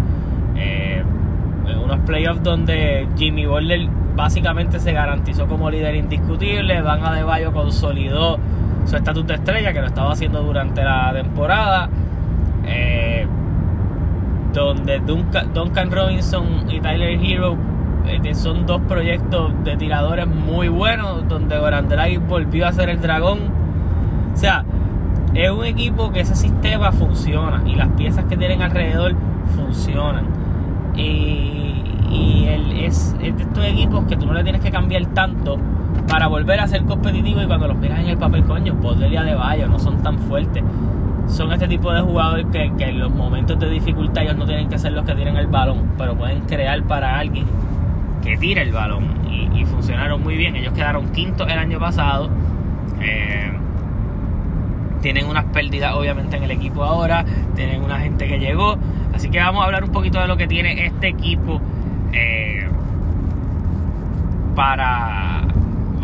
en 0.56 1.78
unos 1.78 1.98
playoffs 2.00 2.42
donde 2.42 3.08
Jimmy 3.16 3.46
Butler 3.46 3.88
básicamente 4.14 4.78
se 4.78 4.92
garantizó 4.92 5.46
como 5.46 5.70
líder 5.70 5.94
indiscutible. 5.94 6.80
Van 6.82 7.04
Adebayo 7.04 7.52
consolidó 7.52 8.38
su 8.84 8.96
estatus 8.96 9.26
de 9.26 9.34
estrella, 9.34 9.72
que 9.72 9.80
lo 9.80 9.86
estaba 9.86 10.12
haciendo 10.12 10.42
durante 10.42 10.82
la 10.82 11.12
temporada. 11.12 11.88
Eh, 12.66 13.26
donde 14.52 15.00
Duncan, 15.00 15.90
Robinson 15.90 16.70
y 16.70 16.80
Tyler 16.80 17.18
Hero 17.20 17.56
eh, 18.06 18.34
son 18.34 18.66
dos 18.66 18.80
proyectos 18.82 19.52
de 19.64 19.76
tiradores 19.76 20.28
muy 20.28 20.68
buenos, 20.68 21.28
donde 21.28 21.58
Goran 21.58 21.88
volvió 22.28 22.66
a 22.66 22.72
ser 22.72 22.88
el 22.88 23.00
dragón. 23.00 23.40
O 24.32 24.36
sea, 24.36 24.64
es 25.34 25.50
un 25.50 25.64
equipo 25.64 26.12
que 26.12 26.20
ese 26.20 26.36
sistema 26.36 26.92
funciona 26.92 27.62
y 27.66 27.74
las 27.74 27.88
piezas 27.88 28.26
que 28.26 28.36
tienen 28.36 28.62
alrededor 28.62 29.14
funcionan. 29.56 30.26
Y 30.94 31.64
y 32.14 32.46
él 32.46 32.72
es, 32.84 33.16
de 33.18 33.28
estos 33.28 33.64
equipos 33.64 34.04
que 34.06 34.16
tú 34.16 34.26
no 34.26 34.34
le 34.34 34.44
tienes 34.44 34.62
que 34.62 34.70
cambiar 34.70 35.06
tanto 35.06 35.58
para 36.08 36.26
volver 36.28 36.60
a 36.60 36.66
ser 36.66 36.84
competitivo 36.84 37.42
y 37.42 37.46
cuando 37.46 37.68
los 37.68 37.76
miras 37.76 38.00
en 38.00 38.08
el 38.08 38.18
papel, 38.18 38.44
coño, 38.44 38.74
Podría 38.76 39.22
de 39.22 39.34
Bayo 39.34 39.68
no 39.68 39.78
son 39.78 40.02
tan 40.02 40.18
fuertes. 40.18 40.62
Son 41.28 41.52
este 41.52 41.66
tipo 41.66 41.92
de 41.92 42.02
jugadores 42.02 42.46
que, 42.52 42.64
en 42.64 43.00
los 43.00 43.10
momentos 43.10 43.58
de 43.58 43.70
dificultad 43.70 44.24
ellos 44.24 44.36
no 44.36 44.44
tienen 44.44 44.68
que 44.68 44.78
ser 44.78 44.92
los 44.92 45.04
que 45.04 45.14
tienen 45.14 45.36
el 45.36 45.46
balón, 45.46 45.92
pero 45.96 46.14
pueden 46.14 46.40
crear 46.42 46.82
para 46.84 47.18
alguien 47.18 47.46
que 48.22 48.36
tire 48.36 48.62
el 48.62 48.72
balón 48.72 49.04
y, 49.30 49.64
funcionaron 49.64 50.22
muy 50.22 50.36
bien. 50.36 50.56
Ellos 50.56 50.72
quedaron 50.72 51.10
quintos 51.10 51.50
el 51.50 51.58
año 51.58 51.78
pasado. 51.78 52.28
Eh, 53.00 53.50
tienen 55.04 55.26
unas 55.26 55.44
pérdidas 55.46 55.94
obviamente 55.94 56.36
en 56.36 56.44
el 56.44 56.50
equipo 56.50 56.82
ahora, 56.82 57.26
tienen 57.54 57.82
una 57.82 57.98
gente 57.98 58.26
que 58.26 58.38
llegó, 58.38 58.78
así 59.14 59.28
que 59.28 59.38
vamos 59.38 59.60
a 59.60 59.66
hablar 59.66 59.84
un 59.84 59.90
poquito 59.90 60.18
de 60.18 60.26
lo 60.26 60.38
que 60.38 60.46
tiene 60.46 60.86
este 60.86 61.08
equipo 61.08 61.60
eh, 62.14 62.66
para 64.54 65.43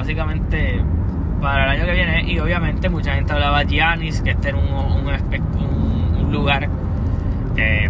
básicamente 0.00 0.82
para 1.42 1.64
el 1.64 1.78
año 1.78 1.84
que 1.84 1.92
viene 1.92 2.22
y 2.22 2.38
obviamente 2.38 2.88
mucha 2.88 3.14
gente 3.14 3.34
hablaba 3.34 3.64
de 3.64 3.66
Giannis 3.66 4.22
que 4.22 4.30
este 4.30 4.48
era 4.48 4.56
un, 4.56 4.66
un, 4.66 6.32
lugar 6.32 6.70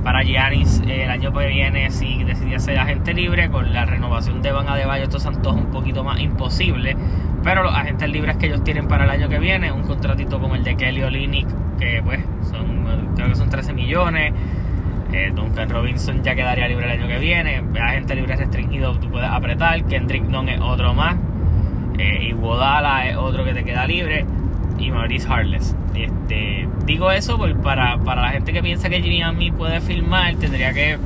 para 0.02 0.22
Giannis 0.24 0.82
el 0.88 1.08
año 1.08 1.32
que 1.32 1.46
viene 1.46 1.88
si 1.90 2.24
decidía 2.24 2.58
ser 2.58 2.80
agente 2.80 3.14
libre 3.14 3.48
con 3.48 3.72
la 3.72 3.84
renovación 3.84 4.42
de 4.42 4.50
Van 4.50 4.68
Adebayo 4.68 5.04
esto 5.04 5.20
se 5.20 5.28
antoja 5.28 5.56
un 5.56 5.70
poquito 5.70 6.02
más 6.02 6.18
imposible 6.18 6.96
pero 7.44 7.62
los 7.62 7.72
agentes 7.72 8.10
libres 8.10 8.36
que 8.38 8.46
ellos 8.46 8.64
tienen 8.64 8.88
para 8.88 9.04
el 9.04 9.10
año 9.10 9.28
que 9.28 9.38
viene 9.38 9.70
un 9.70 9.82
contratito 9.84 10.40
como 10.40 10.56
el 10.56 10.64
de 10.64 10.76
Kelly 10.76 11.02
Olynyk 11.02 11.46
que 11.78 12.02
pues 12.04 12.24
son 12.50 13.14
creo 13.14 13.28
que 13.28 13.36
son 13.36 13.50
13 13.50 13.72
millones 13.72 14.32
eh, 15.12 15.32
Duncan 15.34 15.68
Robinson 15.68 16.22
ya 16.22 16.34
quedaría 16.34 16.68
libre 16.68 16.86
el 16.86 17.00
año 17.00 17.08
que 17.08 17.18
viene. 17.18 17.64
Agente 17.80 18.14
libre 18.14 18.36
restringido, 18.36 18.96
tú 18.98 19.10
puedes 19.10 19.28
apretar. 19.28 19.84
Kendrick 19.86 20.22
Nunn 20.22 20.48
es 20.48 20.60
otro 20.60 20.94
más. 20.94 21.16
Eh, 22.00 22.28
y 22.30 22.32
Wodala 22.32 23.08
es 23.08 23.16
otro 23.16 23.44
que 23.44 23.52
te 23.52 23.62
queda 23.62 23.86
libre. 23.86 24.24
Y 24.78 24.90
Maurice 24.90 25.28
Harless. 25.28 25.76
Este, 25.94 26.66
digo 26.86 27.10
eso 27.10 27.38
para, 27.62 27.98
para 27.98 28.22
la 28.22 28.28
gente 28.30 28.54
que 28.54 28.62
piensa 28.62 28.88
que 28.88 29.02
Jimmy 29.02 29.50
puede 29.50 29.82
filmar, 29.82 30.36
tendría 30.36 30.72
que 30.72 30.96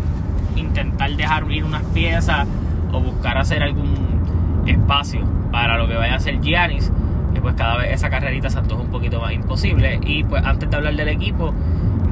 intentar 0.54 1.10
dejar 1.16 1.50
ir 1.50 1.64
unas 1.64 1.82
piezas 1.86 2.46
o 2.92 3.00
buscar 3.00 3.38
hacer 3.38 3.64
algún 3.64 4.62
espacio 4.66 5.26
para 5.50 5.78
lo 5.78 5.88
que 5.88 5.96
vaya 5.96 6.12
a 6.12 6.16
hacer 6.16 6.40
Giannis. 6.40 6.92
Que 7.34 7.40
pues 7.40 7.56
cada 7.56 7.76
vez 7.76 7.92
esa 7.92 8.08
carrerita 8.08 8.48
se 8.48 8.60
antoja 8.60 8.82
un 8.82 8.90
poquito 8.90 9.20
más 9.20 9.32
imposible. 9.32 9.98
Y 10.06 10.22
pues 10.22 10.44
antes 10.44 10.70
de 10.70 10.76
hablar 10.76 10.94
del 10.94 11.08
equipo 11.08 11.52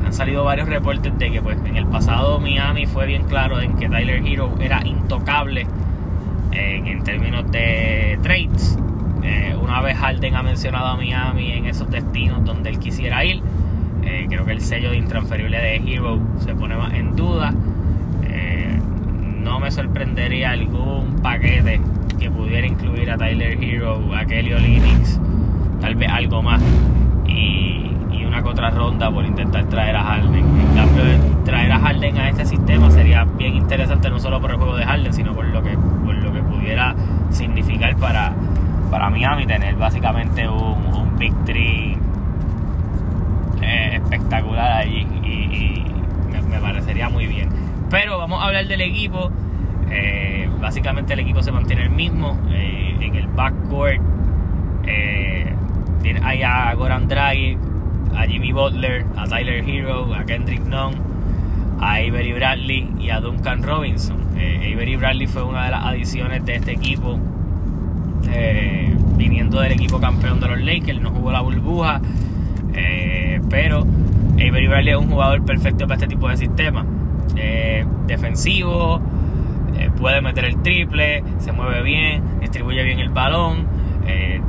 han 0.04 0.12
salido 0.12 0.42
varios 0.42 0.68
reportes 0.68 1.16
de 1.16 1.30
que 1.30 1.40
pues 1.40 1.56
en 1.64 1.76
el 1.76 1.86
pasado 1.86 2.40
Miami 2.40 2.86
fue 2.86 3.06
bien 3.06 3.22
claro 3.28 3.60
en 3.60 3.76
que 3.76 3.88
Tyler 3.88 4.26
Hero 4.26 4.52
era 4.60 4.84
intocable 4.84 5.68
en 6.52 7.02
términos 7.02 7.50
de 7.50 8.18
trades. 8.23 8.78
Eh, 9.23 9.54
una 9.61 9.80
vez 9.80 9.97
Harden 9.97 10.35
ha 10.35 10.42
mencionado 10.42 10.87
a 10.87 10.97
Miami 10.97 11.52
en 11.52 11.66
esos 11.66 11.90
destinos 11.90 12.44
donde 12.44 12.71
él 12.71 12.78
quisiera 12.78 13.25
ir, 13.25 13.40
eh, 14.02 14.26
creo 14.28 14.44
que 14.44 14.52
el 14.52 14.61
sello 14.61 14.90
de 14.90 14.97
intransferible 14.97 15.59
de 15.59 15.76
Hero 15.76 16.18
se 16.38 16.54
pone 16.54 16.76
más 16.76 16.92
en 16.94 17.14
duda. 17.14 17.54
Eh, 18.25 18.78
no 19.40 19.61
me 19.61 19.71
sorprendería 19.71 20.50
algún 20.50 21.21
paquete 21.23 21.80
que 22.18 22.30
pudiera 22.30 22.66
incluir 22.66 23.11
a 23.11 23.16
Tyler 23.16 23.62
Hero, 23.62 24.00
a 24.14 24.25
Kelly 24.25 24.54
Olynyk, 24.54 25.06
tal 25.80 25.94
vez 25.94 26.09
algo 26.09 26.42
más. 26.42 26.62
Y 27.26 27.92
una 28.26 28.40
otra 28.49 28.71
ronda 28.71 29.11
por 29.11 29.25
intentar 29.25 29.64
traer 29.66 29.94
a 29.94 30.04
Harden. 30.04 30.35
En 30.35 30.75
cambio, 30.75 31.04
traer 31.44 31.71
a 31.71 31.78
Harden 31.78 32.16
a 32.18 32.28
este 32.30 32.47
sistema 32.47 32.90
sería 32.90 33.25
bien 33.25 33.56
interesante 33.56 34.09
no 34.09 34.18
solo 34.18 34.40
por 34.40 34.52
el 34.52 34.56
juego 34.56 34.76
de 34.76 34.85
Harden, 34.85 35.12
sino 35.12 35.35
por 35.35 35.44
lo 35.44 35.62
que, 35.62 35.76
por 36.04 36.22
que 36.22 36.22
pudiera 36.62 36.95
significar 37.31 37.97
para, 37.97 38.33
para 38.90 39.11
Miami 39.11 39.47
tener 39.47 39.75
básicamente 39.75 40.49
un, 40.49 40.87
un 40.95 41.19
Big 41.19 41.35
eh, 43.61 43.97
espectacular 43.97 44.73
allí 44.73 45.07
y, 45.25 45.85
me, 46.49 46.59
parecería 46.59 47.09
muy 47.09 47.26
bien. 47.26 47.49
Pero 47.90 48.19
vamos 48.19 48.42
a 48.42 48.47
hablar 48.47 48.66
del 48.66 48.81
equipo. 48.81 49.31
Eh, 49.90 50.49
básicamente 50.61 51.14
el 51.14 51.21
equipo 51.21 51.42
se 51.42 51.52
mantiene 51.52 51.83
el 51.83 51.90
mismo. 51.90 52.38
Eh, 52.50 52.97
en 53.00 53.14
el 53.16 53.26
backcourt 53.26 54.00
tiene, 56.02 56.21
hay 56.25 56.42
a 56.42 56.75
Goran 56.75 57.09
Dragic, 57.09 57.59
a 58.16 58.25
Jimmy 58.25 58.52
Butler, 58.52 59.04
a 59.16 59.26
Tyler 59.26 59.69
Hero, 59.69 60.14
a 60.14 60.25
Kendrick 60.25 60.62
Nunn, 60.62 60.95
a 61.82 61.96
Avery 61.96 62.32
Bradley 62.32 62.88
y 62.98 63.10
a 63.10 63.20
Duncan 63.20 63.62
Robinson. 63.62 64.16
Eh, 64.36 64.72
Avery 64.72 64.96
Bradley 64.96 65.26
fue 65.26 65.42
una 65.42 65.64
de 65.64 65.72
las 65.72 65.84
adiciones 65.84 66.44
de 66.44 66.54
este 66.54 66.72
equipo, 66.72 67.18
eh, 68.30 68.96
viniendo 69.16 69.60
del 69.60 69.72
equipo 69.72 70.00
campeón 70.00 70.40
de 70.40 70.48
los 70.48 70.60
Lakers, 70.60 71.00
no 71.00 71.10
jugó 71.10 71.32
la 71.32 71.40
burbuja, 71.40 72.00
eh, 72.72 73.40
pero 73.50 73.84
Avery 74.34 74.68
Bradley 74.68 74.92
es 74.92 74.98
un 74.98 75.10
jugador 75.10 75.44
perfecto 75.44 75.86
para 75.86 75.96
este 75.96 76.06
tipo 76.06 76.28
de 76.28 76.36
sistema. 76.36 76.86
Defensivo, 78.06 79.00
puede 79.98 80.20
meter 80.20 80.44
el 80.44 80.60
triple, 80.62 81.24
se 81.38 81.50
mueve 81.50 81.82
bien, 81.82 82.22
distribuye 82.40 82.82
bien 82.84 83.00
el 83.00 83.08
balón. 83.08 83.66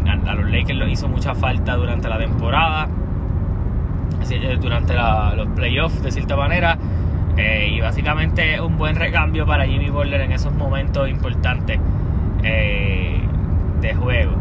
A, 0.06 0.36
los 0.36 0.52
Lakers 0.52 0.78
lo 0.78 0.88
hizo 0.88 1.08
mucha 1.08 1.34
falta 1.34 1.76
durante 1.76 2.10
la 2.10 2.18
temporada, 2.18 2.90
durante 4.60 4.94
los 5.36 5.48
playoffs 5.56 6.04
de 6.04 6.12
cierta 6.12 6.36
manera. 6.36 6.78
Y 7.38 7.82
básicamente 7.82 8.62
un 8.62 8.78
buen 8.78 8.96
recambio 8.96 9.46
para 9.46 9.66
Jimmy 9.66 9.90
Butler 9.90 10.22
en 10.22 10.32
esos 10.32 10.54
momentos 10.54 11.10
importantes 11.10 11.80
de 12.42 13.94
juego. 13.96 14.34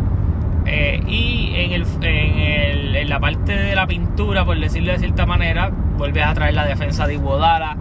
y 0.67 1.53
en, 1.55 1.73
el, 1.73 1.87
en, 2.03 2.39
el, 2.39 2.97
en, 2.97 3.09
la 3.09 3.19
parte 3.19 3.53
de 3.53 3.75
la 3.75 3.87
pintura, 3.87 4.45
por 4.45 4.59
decirlo 4.59 4.93
de 4.93 4.99
cierta 4.99 5.27
manera, 5.27 5.71
vuelves 5.97 6.25
a 6.25 6.35
traer 6.35 6.55
la 6.55 6.65
defensa 6.65 7.07
de 7.07 7.15
Iguodala. 7.15 7.77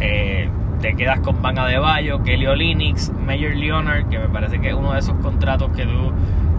Eh, 0.00 0.48
te 0.80 0.94
quedas 0.94 1.20
con 1.20 1.40
Van 1.42 1.54
de 1.54 1.78
Bayo, 1.78 2.22
Kelly 2.22 2.46
Olinix, 2.46 3.12
Major 3.12 3.54
Leonard, 3.54 4.08
que 4.08 4.18
me 4.18 4.28
parece 4.28 4.58
que 4.58 4.68
es 4.70 4.74
uno 4.74 4.92
de 4.92 4.98
esos 4.98 5.14
contratos 5.16 5.70
que 5.76 5.84
tú 5.84 6.12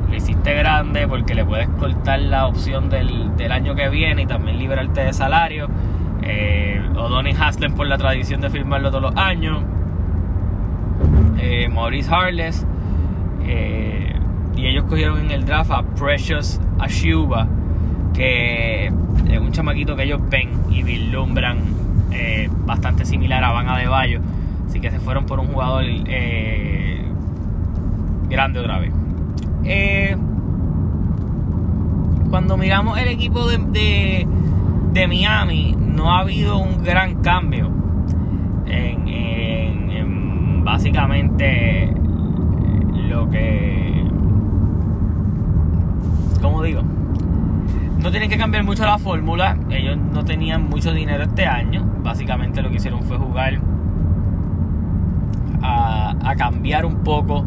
le 0.09 0.17
hiciste 0.17 0.53
grande 0.53 1.07
porque 1.07 1.33
le 1.35 1.43
puedes 1.43 1.67
cortar 1.79 2.21
la 2.21 2.47
opción 2.47 2.89
del, 2.89 3.51
año 3.51 3.75
que 3.75 3.89
viene 3.89 4.21
y 4.21 4.25
también 4.25 4.57
liberarte 4.59 5.01
de 5.01 5.13
salario. 5.13 5.67
Eh, 6.25 6.81
O'Donnell 6.95 7.35
Haslem 7.39 7.73
por 7.73 7.87
la 7.87 7.97
tradición 7.97 8.41
de 8.41 8.49
firmarlo 8.49 8.89
todos 8.89 9.03
los 9.03 9.15
años. 9.15 9.63
Eh, 11.37 11.67
Maurice 11.69 12.09
Harless. 12.13 12.65
Eh, 13.45 14.15
y 14.55 14.67
ellos 14.67 14.85
cogieron 14.85 15.19
en 15.19 15.31
el 15.31 15.45
draft 15.45 15.71
a 15.71 15.83
Precious 15.83 16.61
Ashuba, 16.79 17.47
que 18.13 18.87
es 18.87 19.39
un 19.39 19.51
chamaquito 19.51 19.95
que 19.95 20.03
ellos 20.03 20.21
ven 20.29 20.51
y 20.69 20.83
vislumbran 20.83 21.59
eh, 22.11 22.49
bastante 22.65 23.03
similar 23.03 23.43
a 23.43 23.51
Van 23.51 23.67
Adebayo. 23.67 24.21
Así 24.67 24.79
que 24.79 24.89
se 24.91 24.99
fueron 24.99 25.25
por 25.25 25.39
un 25.39 25.47
jugador 25.47 25.83
grande 28.29 28.59
otra 28.59 28.79
vez. 28.79 28.93
Cuando 32.29 32.57
miramos 32.57 32.97
el 32.97 33.09
equipo 33.09 33.47
de, 33.47 34.25
Miami, 35.07 35.75
no 35.77 36.11
ha 36.11 36.19
habido 36.19 36.57
un 36.57 36.83
gran 36.83 37.21
cambio 37.21 37.71
en, 38.65 39.07
en 39.07 40.63
básicamente 40.63 41.93
lo 43.09 43.29
que... 43.29 44.05
¿Cómo 46.41 46.61
digo? 46.61 46.83
no 48.03 48.11
tienen 48.11 48.29
que 48.29 48.37
cambiar 48.37 48.65
mucho 48.65 48.85
la 48.85 48.99
fórmula. 48.99 49.57
Ellos 49.69 49.97
no 49.97 50.25
tenían 50.25 50.69
mucho 50.69 50.91
dinero 50.91 51.23
este 51.23 51.45
año. 51.45 51.89
Básicamente 52.03 52.61
lo 52.61 52.69
que 52.69 52.75
hicieron 52.75 53.01
fue 53.03 53.17
jugar 53.17 53.59
a, 55.61 56.35
cambiar 56.37 56.85
un 56.85 56.97
poco 57.03 57.45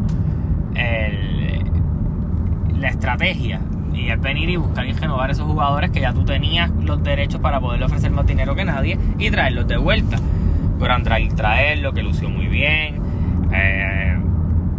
la 2.79 2.89
estrategia. 2.89 3.61
Y 3.97 4.09
es 4.09 4.21
venir 4.21 4.49
y 4.49 4.55
buscar 4.57 4.85
y 4.85 4.93
renovar 4.93 5.31
esos 5.31 5.45
jugadores 5.45 5.91
que 5.91 6.01
ya 6.01 6.13
tú 6.13 6.23
tenías 6.23 6.69
los 6.83 7.03
derechos 7.03 7.41
para 7.41 7.59
poderle 7.59 7.85
ofrecer 7.85 8.11
más 8.11 8.25
dinero 8.25 8.55
que 8.55 8.63
nadie 8.63 8.97
y 9.17 9.29
traerlos 9.31 9.67
de 9.67 9.77
vuelta. 9.77 10.17
Goran 10.77 11.03
traerlo, 11.03 11.93
que 11.93 12.03
lució 12.03 12.29
muy 12.29 12.47
bien. 12.47 13.01
Eh, 13.51 14.17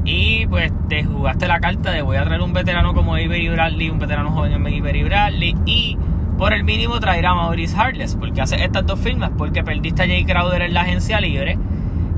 y 0.04 0.46
pues 0.46 0.72
te 0.88 1.04
jugaste 1.04 1.48
la 1.48 1.60
carta 1.60 1.90
de 1.90 2.02
voy 2.02 2.16
a 2.16 2.25
traer 2.25 2.40
un 2.40 2.52
veterano 2.52 2.94
como 2.94 3.14
Avery 3.14 3.48
Bradley, 3.48 3.90
un 3.90 3.98
veterano 3.98 4.30
joven 4.30 4.52
en 4.52 4.60
Avery 4.60 5.02
Bradley 5.02 5.56
y 5.66 5.98
por 6.38 6.52
el 6.52 6.62
mínimo 6.62 7.00
traer 7.00 7.26
a 7.26 7.34
Maurice 7.34 7.76
Harless, 7.76 8.14
porque 8.14 8.40
hace 8.40 8.62
estas 8.62 8.87
dos 8.87 9.00
firmas, 9.00 9.32
porque 9.37 9.64
perdiste 9.64 10.04
a 10.04 10.06
Jay 10.06 10.25
Crowder 10.25 10.62
en 10.62 10.72
la 10.72 10.82
agencia 10.82 11.20
libre. 11.20 11.58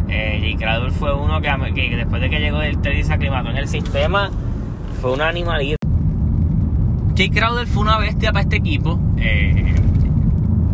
Eh, 0.09 0.39
Jay 0.41 0.57
Crowder 0.57 0.91
fue 0.91 1.15
uno 1.15 1.41
que, 1.41 1.97
después 1.97 2.21
de 2.21 2.29
que 2.29 2.39
llegó 2.39 2.59
del 2.59 2.79
Teddy 2.83 3.03
se 3.03 3.15
aclimató 3.15 3.49
en 3.49 3.57
el 3.57 3.67
sistema, 3.67 4.31
fue 5.01 5.15
un 5.15 5.23
animalito. 5.23 5.80
Jay 7.21 7.29
Crowder 7.29 7.67
fue 7.67 7.83
una 7.83 7.99
bestia 7.99 8.33
para 8.33 8.45
este 8.45 8.57
equipo, 8.57 8.99
eh, 9.19 9.75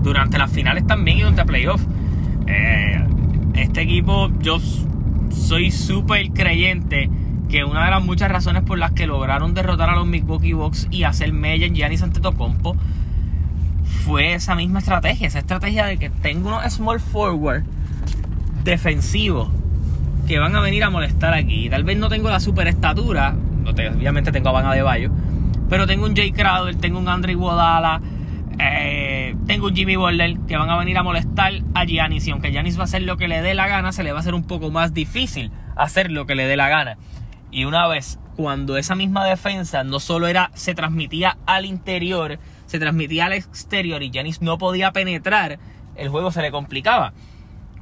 durante 0.05 0.39
las 0.39 0.49
finales 0.49 0.87
también 0.87 1.19
y 1.19 1.21
durante 1.23 1.45
playoffs. 1.45 1.85
Eh, 2.47 3.05
este 3.55 3.81
equipo, 3.81 4.31
yo 4.39 4.61
soy 5.29 5.73
súper 5.73 6.31
creyente 6.31 7.11
que 7.49 7.65
una 7.65 7.87
de 7.87 7.91
las 7.91 8.05
muchas 8.05 8.31
razones 8.31 8.63
por 8.63 8.79
las 8.79 8.93
que 8.93 9.09
lograron 9.09 9.55
derrotar 9.55 9.91
a 9.91 9.97
los 9.97 10.07
Milwaukee 10.07 10.53
Bucks 10.53 10.87
y 10.93 11.03
hacer 11.03 11.33
Mella 11.33 11.67
en 11.67 11.75
Giannis 11.75 12.05
Antetokounmpo 12.05 12.77
fue 14.05 14.35
esa 14.35 14.55
misma 14.55 14.79
estrategia, 14.79 15.27
esa 15.27 15.41
estrategia 15.41 15.87
de 15.87 15.97
que 15.97 16.11
tengo 16.11 16.51
unos 16.51 16.63
small 16.73 17.01
forward 17.01 17.65
defensivos 18.63 19.49
que 20.29 20.39
van 20.39 20.55
a 20.55 20.61
venir 20.61 20.85
a 20.85 20.91
molestar 20.91 21.35
aquí. 21.35 21.69
Tal 21.69 21.83
vez 21.83 21.99
no 21.99 22.09
tengo 22.09 22.31
la 22.31 22.39
super 22.39 22.69
estatura, 22.69 23.35
obviamente 23.67 24.31
tengo 24.31 24.51
a 24.51 24.53
Van 24.53 24.67
Adebayo, 24.67 25.11
pero 25.69 25.87
tengo 25.87 26.07
un 26.07 26.15
Jay 26.15 26.33
Crowder, 26.33 26.77
tengo 26.77 26.99
un 26.99 27.09
Andre 27.09 27.33
Iguodala, 27.33 28.01
eh, 28.59 29.35
tengo 29.47 29.67
un 29.67 29.77
Jimmy 29.77 29.97
Butler 29.97 30.39
que 30.47 30.57
van 30.57 30.71
a 30.71 30.79
venir 30.79 30.97
a 30.97 31.03
molestar 31.03 31.53
a 31.75 31.85
Giannis 31.85 32.27
y 32.27 32.31
aunque 32.31 32.51
Giannis 32.51 32.79
va 32.79 32.83
a 32.83 32.85
hacer 32.85 33.03
lo 33.03 33.17
que 33.17 33.29
le 33.29 33.43
dé 33.43 33.55
la 33.55 33.69
gana, 33.69 33.93
se 33.93 34.03
le 34.03 34.13
va 34.13 34.19
a 34.19 34.21
hacer 34.21 34.35
un 34.35 34.45
poco 34.45 34.71
más 34.71 34.95
difícil 34.95 35.51
hacer 35.77 36.11
lo 36.11 36.27
que 36.27 36.35
le 36.35 36.47
dé 36.47 36.57
la 36.57 36.69
gana. 36.69 36.97
Y 37.51 37.65
una 37.65 37.87
vez 37.87 38.19
cuando 38.37 38.77
esa 38.77 38.95
misma 38.95 39.25
defensa 39.25 39.85
no 39.85 40.01
solo 40.01 40.27
era 40.27 40.51
se 40.55 40.75
transmitía 40.75 41.39
al 41.47 41.65
interior, 41.65 42.39
se 42.67 42.79
transmitía 42.79 43.27
al 43.27 43.33
exterior 43.33 44.03
y 44.03 44.11
Giannis 44.11 44.43
no 44.43 44.59
podía 44.59 44.93
penetrar, 44.93 45.59
el 45.97 46.09
juego 46.09 46.31
se 46.31 46.43
le 46.43 46.51
complicaba. 46.51 47.13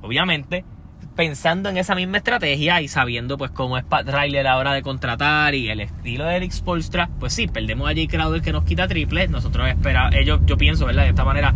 Obviamente, 0.03 0.65
pensando 1.15 1.69
en 1.69 1.77
esa 1.77 1.95
misma 1.95 2.19
estrategia 2.19 2.81
y 2.81 2.89
sabiendo 2.89 3.39
pues 3.39 3.51
cómo 3.51 3.79
es 3.79 3.85
Pat 3.85 4.09
Riley 4.09 4.39
a 4.39 4.43
la 4.43 4.57
hora 4.59 4.73
de 4.73 4.83
contratar 4.83 5.55
y 5.55 5.71
el 5.71 5.81
estilo 5.81 6.25
de 6.25 6.37
Eric 6.37 6.53
Spolstra, 6.53 7.09
pues 7.21 7.33
sí, 7.33 7.47
perdemos 7.47 7.89
a 7.89 7.95
Jay 7.95 8.07
Crowder 8.07 8.43
que 8.43 8.53
nos 8.53 8.65
quita 8.65 8.89
triple, 8.89 9.29
nosotros 9.29 9.69
esperamos, 9.69 10.15
ellos, 10.15 10.41
yo 10.47 10.57
pienso, 10.57 10.87
¿verdad? 10.87 11.05
De 11.05 11.11
esta 11.11 11.25
manera 11.25 11.55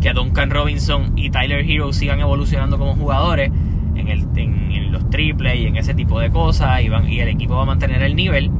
que 0.00 0.12
Duncan 0.12 0.50
Robinson 0.50 1.12
y 1.16 1.30
Tyler 1.30 1.68
Hero 1.68 1.92
sigan 1.92 2.20
evolucionando 2.20 2.78
como 2.78 2.94
jugadores 2.94 3.50
en, 3.96 4.92
los 4.92 5.10
triples 5.10 5.56
y 5.56 5.66
en 5.66 5.76
ese 5.76 5.94
tipo 5.94 6.20
de 6.20 6.30
cosas 6.30 6.80
y, 6.82 7.20
el 7.20 7.28
equipo 7.28 7.56
va 7.56 7.62
a 7.62 7.66
mantener 7.66 8.02
el 8.02 8.14
nivel. 8.16 8.50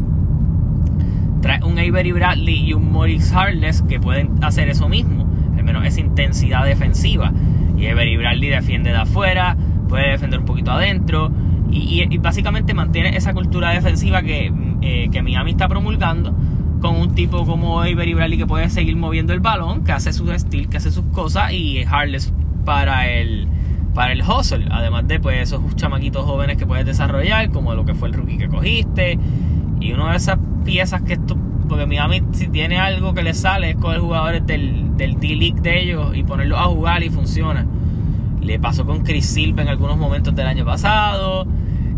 Trae 1.40 1.62
un 1.62 1.78
Avery 1.78 2.12
Bradley 2.12 2.68
y 2.68 2.72
un 2.72 2.92
Maurice 2.92 3.35
Harless 3.35 3.82
que 3.82 4.00
pueden 4.00 4.42
hacer 4.42 4.68
eso 4.68 4.88
mismo, 4.88 5.28
al 5.56 5.64
menos 5.64 5.85
esa 5.87 6.00
intensidad 6.00 6.64
defensiva. 6.64 7.32
Y 7.76 7.87
Avery 7.87 8.16
Bradley 8.16 8.48
defiende 8.48 8.90
de 8.90 8.96
afuera, 8.96 9.56
puede 9.87 10.11
defender 10.11 10.40
un 10.40 10.46
poquito 10.46 10.70
adentro. 10.70 11.31
Y, 11.70 12.18
básicamente 12.18 12.75
mantiene 12.75 13.16
esa 13.16 13.35
cultura 13.35 13.70
defensiva 13.70 14.22
que, 14.22 14.53
eh, 14.83 15.09
que, 15.11 15.22
Miami 15.22 15.51
está 15.51 15.68
promulgando 15.68 16.35
con 16.81 16.96
un 16.96 17.14
tipo 17.14 17.44
como 17.44 17.81
Avery 17.81 18.14
Bradley 18.14 18.38
que 18.38 18.46
puede 18.46 18.70
seguir 18.70 18.96
moviendo 18.96 19.33
el 19.33 19.40
balón, 19.40 19.85
que 19.85 19.92
hace 19.92 20.12
su 20.12 20.31
estilo, 20.31 20.70
que 20.70 20.77
hace 20.77 20.90
sus 20.90 21.05
cosas 21.07 21.53
y 21.53 21.83
Harless 21.85 22.33
para 22.64 23.09
el 23.09 23.49
para 23.94 24.12
el 24.12 24.22
hustle, 24.22 24.66
además 24.70 25.09
de 25.09 25.18
pues 25.18 25.40
esos 25.40 25.75
chamaquitos 25.75 26.22
jóvenes 26.27 26.59
que 26.59 26.66
puedes 26.66 26.85
desarrollar, 26.85 27.51
como 27.51 27.75
lo 27.75 27.87
que 27.87 27.94
fue 27.94 28.09
el 28.09 28.14
rookie 28.14 28.37
que 28.37 28.46
cogiste, 28.46 29.18
y 29.81 29.92
una 29.92 30.11
de 30.11 30.18
esas 30.18 30.38
piezas 30.66 31.01
que 31.01 31.14
esto, 31.14 31.35
porque 31.66 31.87
Miami 31.87 32.22
si 32.33 32.49
tiene 32.49 32.79
algo 32.79 33.14
que 33.14 33.22
le 33.22 33.33
sale 33.33 33.70
es 33.70 33.77
coger 33.77 34.01
jugadores 34.01 34.46
del, 34.46 34.96
del 34.99 35.18
D-League 35.18 35.62
de 35.62 35.83
ellos 35.83 36.14
y 36.14 36.25
ponerlos 36.25 36.59
a 36.59 36.64
jugar 36.64 37.03
y 37.03 37.09
funciona. 37.09 37.66
Le 38.46 38.61
pasó 38.61 38.87
con 38.87 39.02
Chris 39.02 39.26
Silva 39.26 39.62
en 39.62 39.68
algunos 39.68 39.96
momentos 39.96 40.35
del 40.37 40.46
año 40.46 40.64
pasado. 40.64 41.48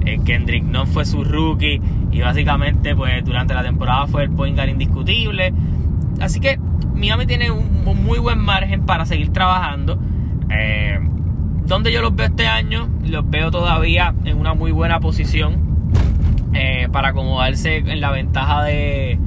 Eh, 0.06 0.18
Kendrick 0.24 0.64
no 0.64 0.86
fue 0.86 1.04
su 1.04 1.22
rookie 1.22 1.78
y 2.10 2.20
básicamente 2.22 2.96
pues 2.96 3.22
durante 3.22 3.52
la 3.52 3.62
temporada 3.62 4.06
fue 4.06 4.22
el 4.22 4.30
point 4.30 4.56
guard 4.56 4.70
indiscutible. 4.70 5.52
Así 6.20 6.40
que 6.40 6.58
Miami 6.94 7.26
tiene 7.26 7.50
un, 7.50 7.84
muy 7.84 8.18
buen 8.18 8.38
margen 8.38 8.86
para 8.86 9.04
seguir 9.04 9.30
trabajando. 9.30 9.98
Eh, 10.48 10.98
donde 11.66 11.92
yo 11.92 12.00
los 12.00 12.16
veo 12.16 12.28
este 12.28 12.46
año, 12.46 12.88
los 13.04 13.28
veo 13.28 13.50
todavía 13.50 14.14
en 14.24 14.38
una 14.38 14.54
muy 14.54 14.72
buena 14.72 15.00
posición 15.00 15.58
eh, 16.54 16.88
para 16.90 17.08
acomodarse 17.08 17.76
en 17.76 18.00
la 18.00 18.10
ventaja 18.10 18.62
de, 18.62 19.18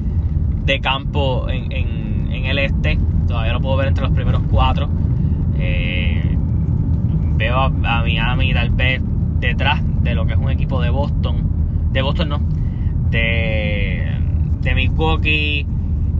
de 0.64 0.80
campo 0.80 1.48
en, 1.48 1.70
en, 1.70 2.46
el 2.46 2.58
este. 2.58 2.98
Todavía 3.28 3.52
lo 3.52 3.60
puedo 3.60 3.76
ver 3.76 3.86
entre 3.86 4.02
los 4.02 4.12
primeros 4.12 4.42
cuatro. 4.50 4.88
Eh, 7.68 7.86
a, 7.86 8.02
Miami 8.02 8.52
tal 8.52 8.70
vez 8.70 9.00
detrás 9.38 9.80
de 10.02 10.14
lo 10.14 10.26
que 10.26 10.32
es 10.32 10.38
un 10.38 10.50
equipo 10.50 10.80
de 10.80 10.90
Boston. 10.90 11.90
De 11.92 12.02
Boston 12.02 12.28
no. 12.28 12.40
De, 13.10 14.18
de 14.60 14.74
Milwaukee. 14.74 15.66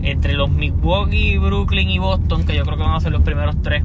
Entre 0.01 0.33
los 0.33 0.49
Milwaukee, 0.49 1.37
Brooklyn 1.37 1.89
y 1.89 1.97
Boston, 1.97 2.45
que 2.45 2.55
yo 2.55 2.63
creo 2.63 2.75
que 2.77 2.83
van 2.83 2.95
a 2.95 2.99
ser 2.99 3.11
los 3.11 3.21
primeros 3.21 3.61
tres. 3.61 3.83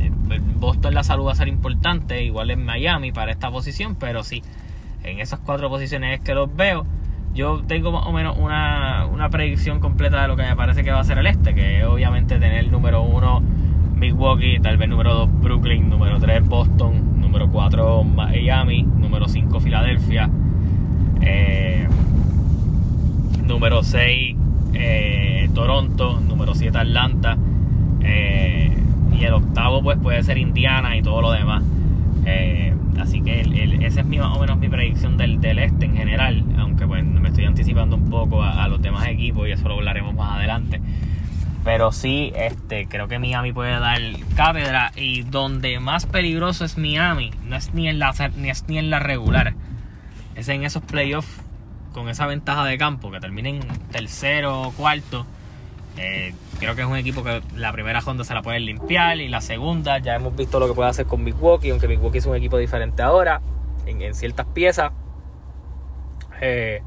Eh, 0.00 0.10
Boston 0.58 0.94
la 0.94 1.04
salud 1.04 1.26
va 1.26 1.32
a 1.32 1.36
ser 1.36 1.48
importante, 1.48 2.24
igual 2.24 2.50
en 2.50 2.64
Miami 2.64 3.12
para 3.12 3.30
esta 3.30 3.50
posición, 3.52 3.94
pero 3.94 4.24
sí, 4.24 4.42
en 5.04 5.20
esas 5.20 5.38
cuatro 5.38 5.68
posiciones 5.68 6.18
es 6.18 6.24
que 6.24 6.34
los 6.34 6.54
veo. 6.54 6.86
Yo 7.34 7.62
tengo 7.68 7.92
más 7.92 8.04
o 8.06 8.12
menos 8.12 8.36
una, 8.36 9.06
una 9.06 9.30
predicción 9.30 9.78
completa 9.78 10.22
de 10.22 10.26
lo 10.26 10.36
que 10.36 10.42
me 10.42 10.56
parece 10.56 10.82
que 10.82 10.90
va 10.90 10.98
a 10.98 11.04
ser 11.04 11.18
el 11.18 11.28
este, 11.28 11.54
que 11.54 11.84
obviamente 11.84 12.40
tener 12.40 12.58
el 12.58 12.72
número 12.72 13.02
uno 13.02 13.40
Milwaukee, 14.00 14.58
tal 14.60 14.78
vez 14.78 14.88
número 14.88 15.12
2 15.12 15.42
Brooklyn, 15.42 15.90
número 15.90 16.18
3 16.18 16.48
Boston, 16.48 17.20
número 17.20 17.50
4 17.50 18.02
Miami, 18.02 18.82
número 18.82 19.28
5 19.28 19.60
Filadelfia, 19.60 20.30
eh, 21.20 21.86
número 23.46 23.82
6 23.82 24.36
eh, 24.72 25.50
Toronto, 25.54 26.18
número 26.18 26.54
7 26.54 26.78
Atlanta 26.78 27.36
eh, 28.00 28.74
y 29.12 29.22
el 29.22 29.34
octavo 29.34 29.82
pues 29.82 29.98
puede 29.98 30.22
ser 30.22 30.38
Indiana 30.38 30.96
y 30.96 31.02
todo 31.02 31.20
lo 31.20 31.32
demás. 31.32 31.62
así 32.98 33.20
que 33.20 33.40
esa 33.82 34.00
es 34.00 34.06
más 34.06 34.34
o 34.34 34.40
menos 34.40 34.58
mi 34.58 34.70
predicción 34.70 35.18
del, 35.18 35.42
del 35.42 35.58
este 35.58 35.84
en 35.84 35.94
general, 35.94 36.42
aunque 36.58 36.86
pues 36.86 37.04
me 37.04 37.28
estoy 37.28 37.44
anticipando 37.44 37.96
un 37.96 38.08
poco 38.08 38.42
a, 38.42 38.64
a 38.64 38.68
los 38.68 38.80
demás 38.80 39.08
equipos 39.08 39.46
y 39.46 39.52
eso 39.52 39.68
lo 39.68 39.74
hablaremos 39.74 40.14
más 40.14 40.38
adelante. 40.38 40.80
Pero 41.64 41.92
sí, 41.92 42.32
este, 42.34 42.86
creo 42.86 43.06
que 43.06 43.18
Miami 43.18 43.52
puede 43.52 43.78
dar 43.78 44.00
cátedra. 44.34 44.92
Y 44.96 45.22
donde 45.22 45.78
más 45.78 46.06
peligroso 46.06 46.64
es 46.64 46.78
Miami, 46.78 47.32
no 47.44 47.56
es 47.56 47.74
ni 47.74 47.88
en 47.88 47.98
la, 47.98 48.12
ni 48.36 48.50
es 48.50 48.64
ni 48.68 48.78
en 48.78 48.90
la 48.90 48.98
regular. 48.98 49.54
Es 50.34 50.48
en 50.48 50.64
esos 50.64 50.82
playoffs 50.82 51.42
con 51.92 52.08
esa 52.08 52.26
ventaja 52.26 52.64
de 52.64 52.78
campo, 52.78 53.10
que 53.10 53.20
terminen 53.20 53.60
tercero 53.90 54.62
o 54.62 54.72
cuarto. 54.72 55.26
Eh, 55.96 56.32
creo 56.58 56.74
que 56.74 56.82
es 56.82 56.86
un 56.86 56.96
equipo 56.96 57.22
que 57.22 57.42
la 57.56 57.72
primera 57.72 58.00
ronda 58.00 58.24
se 58.24 58.32
la 58.32 58.42
puede 58.42 58.60
limpiar 58.60 59.18
y 59.18 59.28
la 59.28 59.40
segunda 59.40 59.98
ya 59.98 60.14
hemos 60.14 60.34
visto 60.36 60.60
lo 60.60 60.68
que 60.68 60.72
puede 60.72 60.88
hacer 60.88 61.06
con 61.06 61.22
Milwaukee, 61.24 61.70
aunque 61.70 61.88
Milwaukee 61.88 62.18
es 62.18 62.26
un 62.26 62.36
equipo 62.36 62.56
diferente 62.56 63.02
ahora 63.02 63.42
en, 63.86 64.00
en 64.00 64.14
ciertas 64.14 64.46
piezas. 64.46 64.92
Eh, 66.40 66.80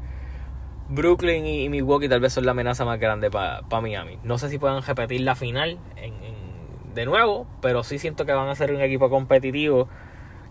Brooklyn 0.88 1.46
y 1.46 1.68
Milwaukee 1.68 2.08
tal 2.08 2.20
vez 2.20 2.32
son 2.32 2.44
la 2.44 2.52
amenaza 2.52 2.84
más 2.84 3.00
grande 3.00 3.30
para 3.30 3.62
Miami. 3.80 4.18
No 4.22 4.38
sé 4.38 4.48
si 4.48 4.58
puedan 4.58 4.82
repetir 4.82 5.20
la 5.22 5.34
final 5.34 5.78
de 6.94 7.06
nuevo, 7.06 7.46
pero 7.60 7.82
sí 7.82 7.98
siento 7.98 8.24
que 8.26 8.32
van 8.32 8.48
a 8.48 8.54
ser 8.54 8.72
un 8.72 8.80
equipo 8.80 9.10
competitivo 9.10 9.88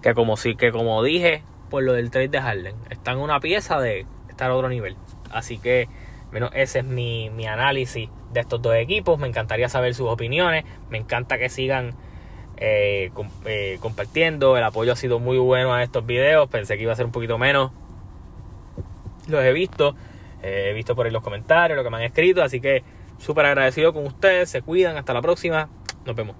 que 0.01 0.13
como, 0.13 0.35
si, 0.35 0.55
que 0.55 0.71
como 0.71 1.01
dije 1.03 1.43
por 1.69 1.83
lo 1.83 1.93
del 1.93 2.11
trade 2.11 2.27
de 2.27 2.41
Harden, 2.41 2.75
están 2.89 3.17
una 3.17 3.39
pieza 3.39 3.79
de 3.79 4.05
estar 4.29 4.51
a 4.51 4.55
otro 4.55 4.69
nivel. 4.69 4.97
Así 5.31 5.57
que 5.57 5.87
bueno, 6.33 6.49
ese 6.51 6.79
es 6.79 6.85
mi, 6.85 7.29
análisis 7.45 8.09
de 8.31 8.39
estos 8.39 8.59
dos 8.59 8.73
equipos. 8.73 9.19
Me 9.19 9.27
encantaría 9.27 9.69
saber 9.69 9.93
sus 9.93 10.09
opiniones. 10.09 10.65
Me 10.89 10.97
encanta 10.97 11.37
que 11.37 11.47
sigan 11.47 11.93
eh, 12.57 13.11
eh, 13.45 13.77
compartiendo. 13.79 14.57
El 14.57 14.63
apoyo 14.63 14.93
ha 14.93 14.95
sido 14.95 15.19
muy 15.19 15.37
bueno 15.37 15.75
a 15.75 15.83
estos 15.83 16.07
videos. 16.07 16.49
Pensé 16.49 16.75
que 16.75 16.81
iba 16.81 16.91
a 16.91 16.95
ser 16.95 17.05
un 17.05 17.11
poquito 17.11 17.37
menos. 17.37 17.71
Los 19.27 19.43
he 19.43 19.53
visto. 19.53 19.95
Eh, 20.43 20.69
he 20.69 20.73
visto 20.73 20.95
por 20.95 21.05
ahí 21.05 21.11
los 21.11 21.23
comentarios, 21.23 21.77
lo 21.77 21.83
que 21.83 21.89
me 21.89 21.97
han 21.97 22.03
escrito, 22.03 22.43
así 22.43 22.59
que 22.59 22.83
súper 23.17 23.45
agradecido 23.45 23.93
con 23.93 24.05
ustedes, 24.05 24.49
se 24.49 24.61
cuidan, 24.61 24.97
hasta 24.97 25.13
la 25.13 25.21
próxima, 25.21 25.69
nos 26.05 26.15
vemos. 26.15 26.35